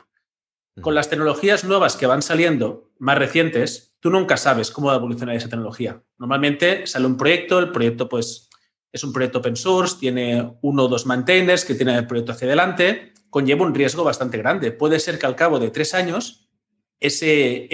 [0.79, 4.99] Con las tecnologías nuevas que van saliendo, más recientes, tú nunca sabes cómo va a
[4.99, 6.01] evolucionar esa tecnología.
[6.19, 8.47] Normalmente sale un proyecto, el proyecto pues
[8.93, 12.47] es un proyecto open source, tiene uno o dos maintainers que tienen el proyecto hacia
[12.47, 14.71] adelante, conlleva un riesgo bastante grande.
[14.71, 16.40] Puede ser que al cabo de tres años
[17.01, 17.67] ese,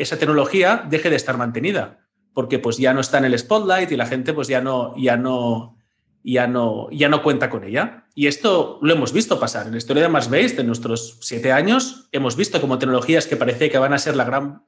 [0.00, 3.96] esa tecnología deje de estar mantenida, porque pues ya no está en el spotlight y
[3.96, 5.78] la gente pues ya no, ya no,
[6.22, 8.06] ya no, ya no cuenta con ella.
[8.14, 9.66] Y esto lo hemos visto pasar.
[9.66, 13.70] En la historia de Marsbase, de nuestros siete años, hemos visto como tecnologías que parecía
[13.70, 14.62] que van a ser la gran,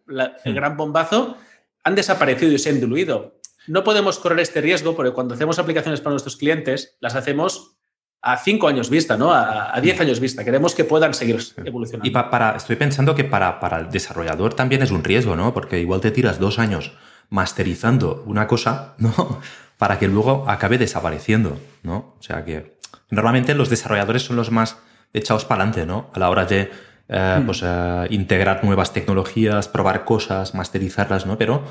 [0.45, 1.37] el gran bombazo
[1.83, 3.39] han desaparecido y se han diluido.
[3.67, 7.77] No podemos correr este riesgo porque cuando hacemos aplicaciones para nuestros clientes, las hacemos
[8.25, 9.35] a cinco años vista, ¿no?
[9.35, 10.45] A, diez años vista.
[10.45, 12.09] Queremos que puedan seguir evolucionando.
[12.09, 15.53] Y para, estoy pensando que para, para, el desarrollador también es un riesgo, ¿no?
[15.53, 16.93] Porque igual te tiras dos años
[17.29, 19.41] masterizando una cosa, ¿no?
[19.79, 22.15] Para que luego acabe desapareciendo, ¿no?
[22.19, 22.79] O sea que
[23.11, 24.79] normalmente los desarrolladores son los más
[25.13, 26.11] echados para adelante, ¿no?
[26.15, 26.71] A la hora de
[27.09, 27.45] eh, hmm.
[27.45, 31.37] pues, eh, integrar nuevas tecnologías, probar cosas, masterizarlas, ¿no?
[31.37, 31.65] Pero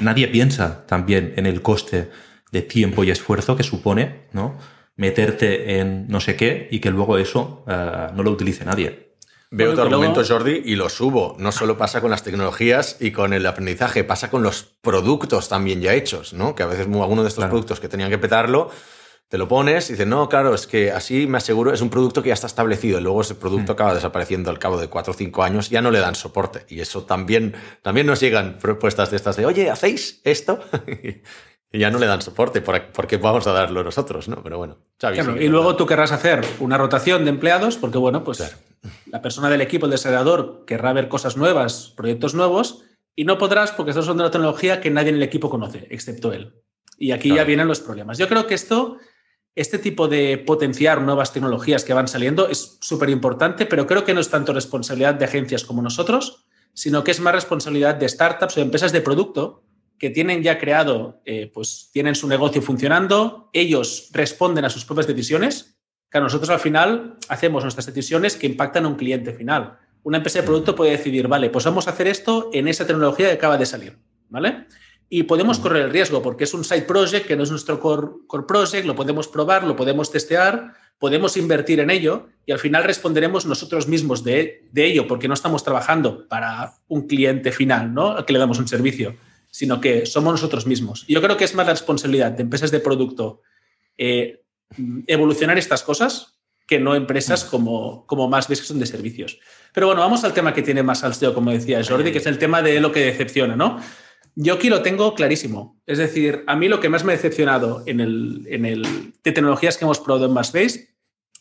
[0.00, 2.10] nadie piensa también en el coste
[2.50, 4.56] de tiempo y esfuerzo que supone, ¿no?
[4.96, 9.12] Meterte en no sé qué y que luego eso eh, no lo utilice nadie.
[9.54, 11.36] Veo tu argumento, Jordi, y lo subo.
[11.38, 15.82] No solo pasa con las tecnologías y con el aprendizaje, pasa con los productos también
[15.82, 16.54] ya hechos, ¿no?
[16.54, 18.70] Que a veces alguno de estos productos que tenían que petarlo,
[19.28, 22.22] te lo pones y dices, no, claro, es que así me aseguro, es un producto
[22.22, 23.76] que ya está establecido y luego ese producto hmm.
[23.76, 26.64] acaba desapareciendo al cabo de cuatro o cinco años, ya no le dan soporte.
[26.68, 30.60] Y eso también, también nos llegan propuestas de estas de, oye, ¿hacéis esto?
[31.72, 34.42] y ya no le dan soporte porque vamos a darlo nosotros, ¿no?
[34.42, 34.78] Pero bueno,
[35.40, 38.56] y luego tú querrás hacer una rotación de empleados porque, bueno, pues
[39.06, 42.84] la persona del equipo, el desarrollador, querrá ver cosas nuevas, proyectos nuevos
[43.16, 45.86] y no podrás porque estos son de una tecnología que nadie en el equipo conoce,
[45.90, 46.62] excepto él.
[46.98, 48.18] Y aquí ya vienen los problemas.
[48.18, 48.98] Yo creo que esto,
[49.54, 54.12] este tipo de potenciar nuevas tecnologías que van saliendo es súper importante, pero creo que
[54.12, 56.44] no es tanto responsabilidad de agencias como nosotros,
[56.74, 59.64] sino que es más responsabilidad de startups o empresas de producto
[60.02, 65.06] que tienen ya creado, eh, pues tienen su negocio funcionando, ellos responden a sus propias
[65.06, 65.78] decisiones,
[66.10, 69.78] que nosotros al final hacemos nuestras decisiones que impactan a un cliente final.
[70.02, 73.28] Una empresa de producto puede decidir, vale, pues vamos a hacer esto en esa tecnología
[73.28, 73.96] que acaba de salir,
[74.28, 74.66] ¿vale?
[75.08, 78.08] Y podemos correr el riesgo porque es un side project que no es nuestro core,
[78.26, 82.82] core project, lo podemos probar, lo podemos testear, podemos invertir en ello y al final
[82.82, 88.16] responderemos nosotros mismos de, de ello porque no estamos trabajando para un cliente final, ¿no?
[88.16, 89.14] Al que le damos un servicio
[89.52, 91.04] sino que somos nosotros mismos.
[91.06, 93.42] Yo creo que es más la responsabilidad de empresas de producto
[93.98, 94.42] eh,
[95.06, 99.38] evolucionar estas cosas que no empresas como, como más ves que son de servicios.
[99.74, 102.38] Pero bueno, vamos al tema que tiene más salseo, como decía Jordi, que es el
[102.38, 103.78] tema de lo que decepciona, ¿no?
[104.34, 105.78] Yo aquí lo tengo clarísimo.
[105.86, 108.82] Es decir, a mí lo que más me ha decepcionado en el, en el
[109.22, 110.94] de tecnologías que hemos probado en MassBase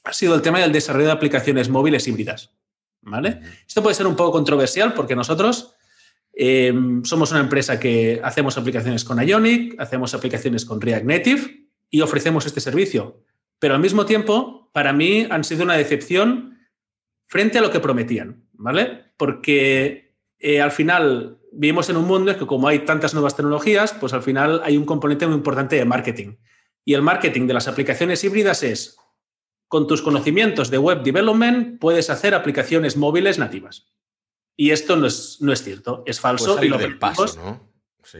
[0.04, 2.52] ha sido el tema del desarrollo de aplicaciones móviles híbridas.
[3.04, 3.40] ¿Vale?
[3.66, 5.76] Esto puede ser un poco controversial porque nosotros
[6.44, 6.74] eh,
[7.04, 12.48] somos una empresa que hacemos aplicaciones con Ionic, hacemos aplicaciones con React Native y ofrecemos
[12.48, 13.24] este servicio.
[13.60, 16.58] Pero al mismo tiempo, para mí han sido una decepción
[17.28, 19.14] frente a lo que prometían, ¿vale?
[19.18, 23.94] Porque eh, al final vivimos en un mundo en que como hay tantas nuevas tecnologías,
[23.94, 26.38] pues al final hay un componente muy importante de marketing.
[26.84, 28.98] Y el marketing de las aplicaciones híbridas es,
[29.68, 33.92] con tus conocimientos de web development, puedes hacer aplicaciones móviles nativas.
[34.62, 36.54] Y esto no es, no es cierto, es falso.
[36.54, 37.68] Pues y lo del paso, ¿no?
[38.04, 38.20] Sí.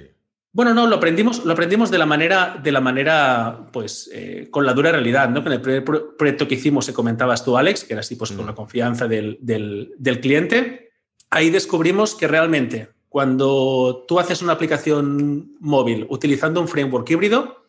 [0.52, 4.66] Bueno, no, lo aprendimos, lo aprendimos de la manera, de la manera pues, eh, con
[4.66, 5.46] la dura realidad, ¿no?
[5.46, 8.48] En el primer proyecto que hicimos, se comentabas tú, Alex, que era así, pues, con
[8.48, 10.94] la confianza del, del, del cliente,
[11.30, 17.68] ahí descubrimos que realmente cuando tú haces una aplicación móvil utilizando un framework híbrido,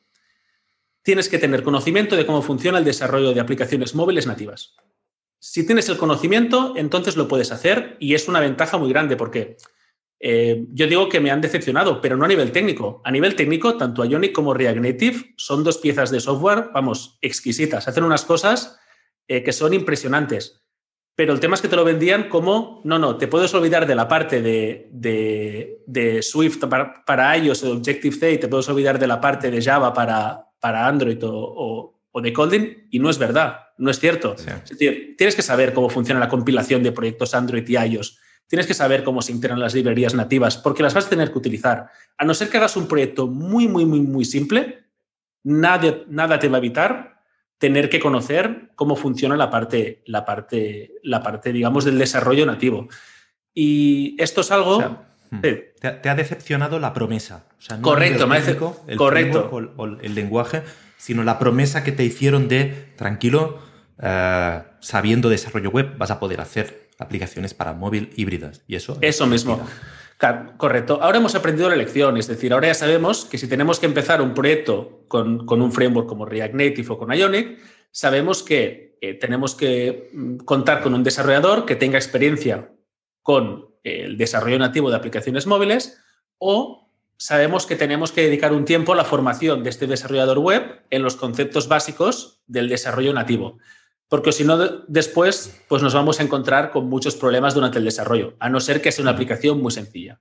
[1.03, 4.77] tienes que tener conocimiento de cómo funciona el desarrollo de aplicaciones móviles nativas.
[5.45, 9.57] Si tienes el conocimiento, entonces lo puedes hacer y es una ventaja muy grande porque
[10.21, 13.03] eh, yo digo que me han decepcionado, pero no a nivel técnico.
[13.05, 17.89] A nivel técnico, tanto Ionic como React Native son dos piezas de software, vamos, exquisitas.
[17.89, 18.79] Hacen unas cosas
[19.27, 20.63] eh, que son impresionantes.
[21.17, 23.97] Pero el tema es que te lo vendían como, no, no, te puedes olvidar de
[23.97, 26.61] la parte de, de, Swift
[27.05, 31.19] para, iOS o Objective-C, te puedes olvidar de la parte de Java para, para Android
[31.25, 34.37] o, o, de Kotlin, y no es verdad, no es cierto.
[34.79, 38.17] tienes que saber cómo funciona la compilación de proyectos Android y iOS.
[38.47, 41.39] Tienes que saber cómo se integran las librerías nativas, porque las vas a tener que
[41.39, 41.89] utilizar.
[42.17, 44.85] A no ser que hagas un proyecto muy, muy, muy, muy simple,
[45.43, 47.23] nada, nada te va a evitar
[47.59, 52.89] tener que conocer cómo funciona la parte, la parte, la parte, digamos, del desarrollo nativo.
[53.53, 54.81] Y esto es algo...
[55.31, 55.41] Hmm.
[55.41, 57.47] te, ha decepcionado la promesa.
[57.81, 59.51] correcto, me el correcto.
[59.77, 60.63] O, el lenguaje,
[60.99, 63.72] sino la promesa que te hicieron de, tranquilo,
[64.03, 68.63] eh, sabiendo desarrollo web, vas a poder hacer aplicaciones para móvil híbridas.
[68.67, 68.99] Y eso.
[69.01, 69.65] Eso mismo.
[70.57, 71.01] Correcto.
[71.03, 74.23] Ahora hemos aprendido la lección, es decir, ahora ya sabemos que si tenemos que empezar
[74.23, 77.59] un proyecto con, un framework como React Native o con Ionic,
[77.91, 82.71] sabemos que eh, tenemos que mm, contar con un desarrollador que tenga experiencia
[83.23, 85.99] con el desarrollo nativo de aplicaciones móviles
[86.39, 90.83] o sabemos que tenemos que dedicar un tiempo a la formación de este desarrollador web
[90.91, 93.59] en los conceptos básicos del desarrollo nativo
[94.13, 94.59] porque si no,
[94.89, 98.83] después pues nos vamos a encontrar con muchos problemas durante el desarrollo, a no ser
[98.83, 100.21] que sea una aplicación muy sencilla.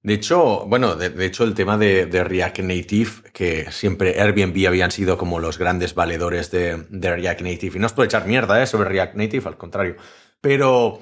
[0.00, 5.18] De hecho, bueno, de, hecho el tema de, React Native, que siempre Airbnb habían sido
[5.18, 8.66] como los grandes valedores de, React Native, y no es por echar mierda ¿eh?
[8.68, 9.96] sobre React Native, al contrario,
[10.40, 11.00] pero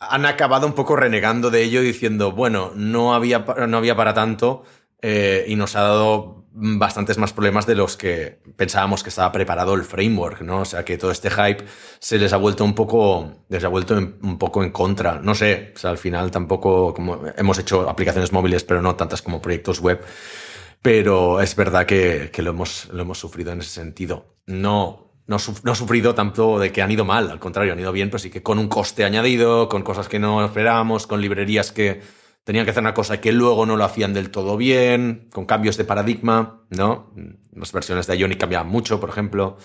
[0.00, 4.64] han acabado un poco renegando de ello diciendo, bueno, no había, no había para tanto
[5.02, 9.74] eh, y nos ha dado bastantes más problemas de los que pensábamos que estaba preparado
[9.74, 10.62] el framework, ¿no?
[10.62, 11.64] O sea que todo este hype
[12.00, 15.20] se les ha vuelto un poco, les ha vuelto un poco en contra.
[15.20, 16.94] No sé, al final tampoco,
[17.36, 20.04] hemos hecho aplicaciones móviles, pero no tantas como proyectos web.
[20.82, 24.36] Pero es verdad que, lo, hemos, lo hemos sufrido en ese sentido.
[24.46, 28.08] No, no, no, sufrido tanto de que han ido mal, al contrario, han ido bien,
[28.08, 32.00] pero sí que con un coste añadido, con cosas que no esperábamos, con librerías que
[32.48, 35.76] tenían que hacer una cosa que luego no lo hacían del todo bien, con cambios
[35.76, 37.12] de paradigma, ¿no?
[37.52, 39.58] Las versiones de Ionic cambiaban mucho, por ejemplo.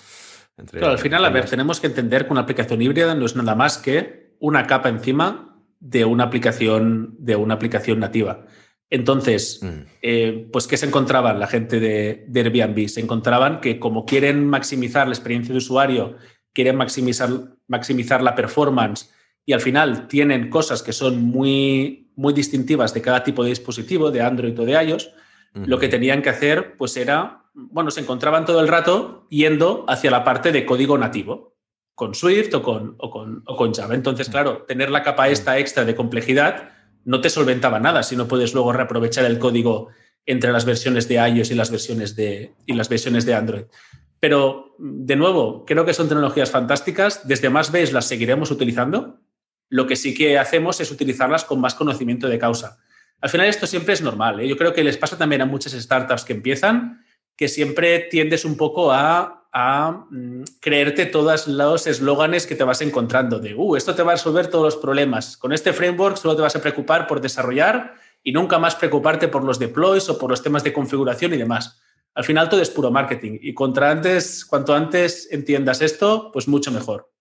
[0.57, 3.55] Entre al final, a ver, tenemos que entender que una aplicación híbrida no es nada
[3.55, 8.47] más que una capa encima de una aplicación, de una aplicación nativa.
[8.89, 9.81] Entonces, mm.
[10.01, 12.89] eh, pues, ¿qué se encontraban la gente de, de, Airbnb?
[12.89, 16.17] Se encontraban que como quieren maximizar la experiencia de usuario,
[16.51, 17.29] quieren maximizar,
[17.65, 19.09] maximizar la performance
[19.45, 24.11] y al final tienen cosas que son muy muy distintivas de cada tipo de dispositivo,
[24.11, 25.11] de Android o de iOS,
[25.53, 30.09] lo que tenían que hacer pues era, bueno, se encontraban todo el rato yendo hacia
[30.09, 31.55] la parte de código nativo,
[31.95, 33.93] con Swift o con, o con, o con Java.
[33.93, 36.71] Entonces, claro, tener la capa esta extra de complejidad
[37.05, 39.89] no te solventaba nada si no puedes luego reaprovechar el código
[40.25, 43.63] entre las versiones de iOS y las versiones de, y las versiones de Android.
[44.19, 47.27] Pero, de nuevo, creo que son tecnologías fantásticas.
[47.27, 49.19] Desde más veis las seguiremos utilizando
[49.69, 52.79] lo que sí que hacemos es utilizarlas con más conocimiento de causa.
[53.23, 54.41] Al final esto siempre es normal.
[54.41, 54.47] ¿eh?
[54.47, 57.05] Yo creo que les pasa también a muchas startups que empiezan,
[57.37, 59.39] que siempre tiendes un poco a,
[60.11, 64.15] mm, creerte todos los eslóganes que te vas encontrando de, uh, esto te va a
[64.15, 65.37] resolver todos los problemas.
[65.37, 67.93] Con este framework solo te vas a preocupar por desarrollar
[68.23, 71.79] y nunca más preocuparte por los deploys o por los temas de configuración y demás.
[72.15, 77.12] al final todo es puro marketing y cuanto antes entiendas esto, pues mucho mejor.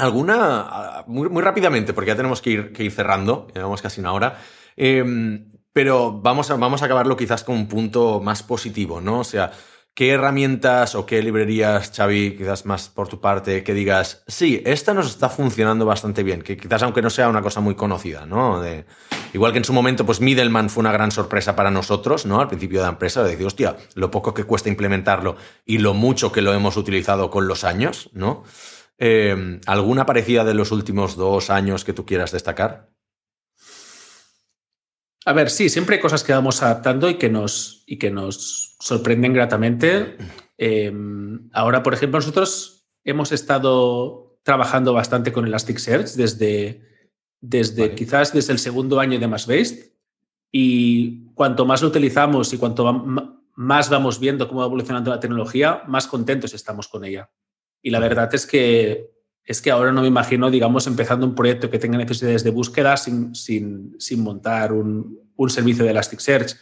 [0.00, 4.12] ¿Alguna, muy, muy rápidamente, porque ya tenemos que ir, que ir cerrando, llevamos casi una
[4.12, 4.38] hora,
[4.76, 9.20] em, pero vamos a, vamos a acabarlo quizás con un punto más positivo, ¿no?
[9.20, 9.52] O sea,
[9.94, 14.94] ¿qué herramientas o qué librerías, Xavi, quizás más por tu parte, que digas, sí, esta
[14.94, 18.60] nos está funcionando bastante bien, que quizás aunque no sea una cosa muy conocida, ¿no?
[18.60, 18.86] De,
[19.34, 22.40] igual que en su momento, pues Middleman fue una gran sorpresa para nosotros, ¿no?
[22.40, 25.36] Al principio de la empresa, de decir, hostia, lo poco que cuesta implementarlo
[25.66, 28.44] y lo mucho que lo hemos utilizado con los años, ¿no?
[29.02, 32.90] Eh, ¿Alguna parecida de los últimos dos años que tú quieras destacar?
[35.24, 38.76] A ver, sí, siempre hay cosas que vamos adaptando y que nos, y que nos
[38.78, 40.18] sorprenden gratamente.
[40.58, 40.92] Eh,
[41.52, 46.82] ahora, por ejemplo, nosotros hemos estado trabajando bastante con Elasticsearch desde,
[47.40, 47.94] desde vale.
[47.94, 49.92] quizás desde el segundo año de MassBased
[50.52, 52.92] y cuanto más lo utilizamos y cuanto
[53.54, 57.30] más vamos viendo cómo va evolucionando la tecnología, más contentos estamos con ella.
[57.82, 59.10] Y la verdad es que,
[59.44, 62.96] es que ahora no me imagino, digamos, empezando un proyecto que tenga necesidades de búsqueda
[62.96, 66.56] sin, sin, sin montar un, un, servicio de Elasticsearch.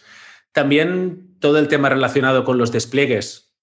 [0.52, 3.54] También todo el tema relacionado con los despliegues.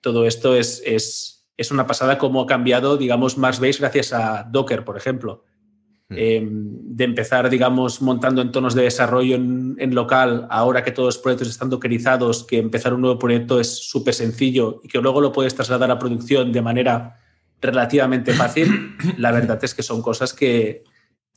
[0.00, 4.84] Todo esto es, es, es una pasada cómo ha cambiado, digamos, Marsbase gracias a Docker,
[4.84, 5.44] por ejemplo.
[6.10, 6.14] Mm.
[6.16, 11.18] Eh, de empezar, digamos, montando entornos de desarrollo en, en, local, ahora que todos los
[11.18, 15.32] proyectos están dockerizados, que empezar un nuevo proyecto es súper sencillo y que luego lo
[15.32, 17.20] puedes trasladar a producción de manera
[17.60, 20.84] relativamente fácil, la verdad es que son cosas que,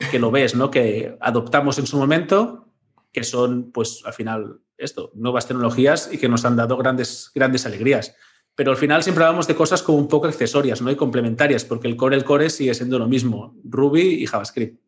[0.09, 0.71] que lo ves, ¿no?
[0.71, 2.67] Que adoptamos en su momento,
[3.11, 7.65] que son, pues, al final, esto, nuevas tecnologías y que nos han dado grandes, grandes
[7.65, 8.15] alegrías.
[8.55, 10.91] Pero al final siempre hablamos de cosas como un poco accesorias ¿no?
[10.91, 14.81] y complementarias, porque el core, el core sigue siendo lo mismo, Ruby y JavaScript.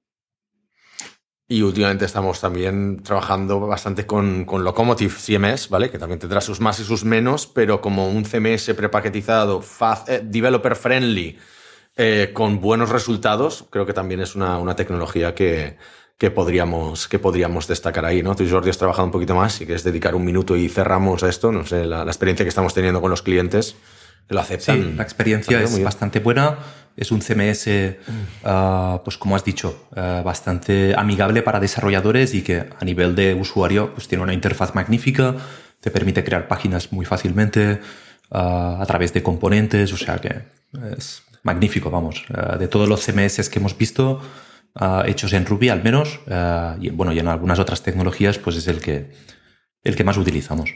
[1.48, 5.92] Y últimamente estamos también trabajando bastante con, con, Locomotive CMS, ¿vale?
[5.92, 9.62] Que también tendrá sus más y sus menos, pero como un CMS prepaquetizado,
[10.08, 11.38] eh, developer friendly,
[11.96, 15.78] eh, con buenos resultados, creo que también es una, una tecnología que,
[16.18, 18.36] que podríamos, que podríamos destacar ahí, ¿no?
[18.36, 21.30] Tú, Jordi, has trabajado un poquito más, si quieres dedicar un minuto y cerramos a
[21.30, 23.76] esto, no sé, la, la experiencia que estamos teniendo con los clientes,
[24.30, 24.78] lo aceptan.
[24.78, 26.58] Sí, la experiencia es bastante buena,
[26.96, 32.66] es un CMS, uh, pues como has dicho, uh, bastante amigable para desarrolladores y que
[32.80, 35.36] a nivel de usuario pues tiene una interfaz magnífica,
[35.80, 37.80] te permite crear páginas muy fácilmente
[38.30, 40.44] uh, a través de componentes, o sea que
[40.98, 42.24] es magnífico, vamos.
[42.58, 44.22] de todos los CMS que hemos visto,
[44.80, 48.56] uh, hechos en Ruby al menos, uh, y bueno, y en algunas otras tecnologías, pues
[48.56, 49.12] es el que,
[49.84, 50.72] el que más utilizamos.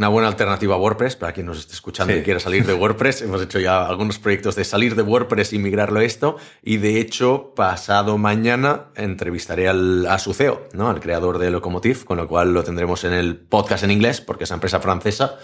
[0.00, 2.20] Una buena alternativa a WordPress, para quien nos esté escuchando sí.
[2.20, 3.20] y quiera salir de WordPress.
[3.20, 6.38] Hemos hecho ya algunos proyectos de salir de WordPress y migrarlo a esto.
[6.62, 10.88] Y de hecho, pasado mañana entrevistaré al, a su CEO, ¿no?
[10.88, 14.44] al creador de Locomotive, con lo cual lo tendremos en el podcast en inglés, porque
[14.44, 15.38] es una empresa francesa,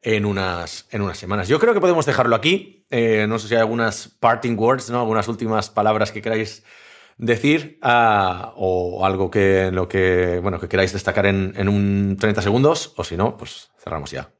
[0.00, 1.46] en unas, en unas semanas.
[1.48, 2.86] Yo creo que podemos dejarlo aquí.
[2.88, 5.00] Eh, no sé si hay algunas parting words, ¿no?
[5.00, 6.64] algunas últimas palabras que queráis
[7.20, 12.42] decir uh, o algo que lo que bueno que queráis destacar en, en un 30
[12.42, 14.32] segundos o si no pues cerramos ya.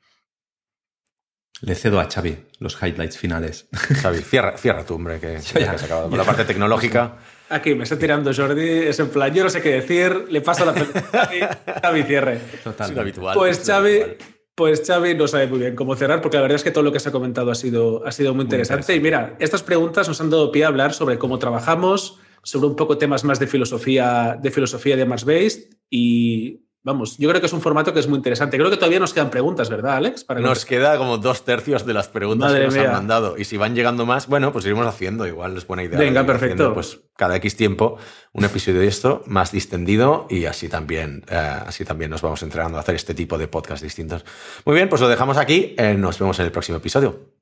[1.62, 3.68] Le cedo a Xavi los highlights finales.
[3.72, 7.18] Xavi cierra, cierra tú hombre que, que has acabado con la parte tecnológica.
[7.51, 10.64] Aquí me está tirando Jordi es en plan yo no sé qué decir le paso
[10.64, 10.72] la
[11.83, 12.39] Xavi cierre.
[12.64, 14.41] Total, habitual, pues Xavi habitual.
[14.55, 16.93] Pues Xavi no sabe muy bien cómo cerrar, porque la verdad es que todo lo
[16.93, 18.93] que se ha comentado ha sido, ha sido muy interesante.
[18.93, 18.97] muy interesante.
[18.97, 22.76] Y mira, estas preguntas nos han dado pie a hablar sobre cómo trabajamos, sobre un
[22.76, 27.47] poco temas más de filosofía de filosofía de Mars Based y vamos, yo creo que
[27.47, 28.57] es un formato que es muy interesante.
[28.57, 30.24] Creo que todavía nos quedan preguntas, ¿verdad, Alex?
[30.24, 30.76] Para nos que...
[30.76, 32.84] queda como dos tercios de las preguntas Madre que nos mía.
[32.84, 33.36] han mandado.
[33.36, 35.26] Y si van llegando más, bueno, pues iremos haciendo.
[35.26, 35.99] Igual es buena idea.
[35.99, 36.55] Venga, perfecto.
[36.55, 37.99] Haciendo, pues cada X tiempo
[38.32, 42.78] un episodio de esto más distendido y así también, eh, así también nos vamos entrenando
[42.78, 44.24] a hacer este tipo de podcast distintos.
[44.64, 45.74] Muy bien, pues lo dejamos aquí.
[45.76, 47.34] Eh, nos vemos en el próximo episodio.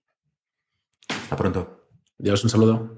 [1.09, 1.87] Hasta pronto.
[2.19, 2.98] Dios, un saludo.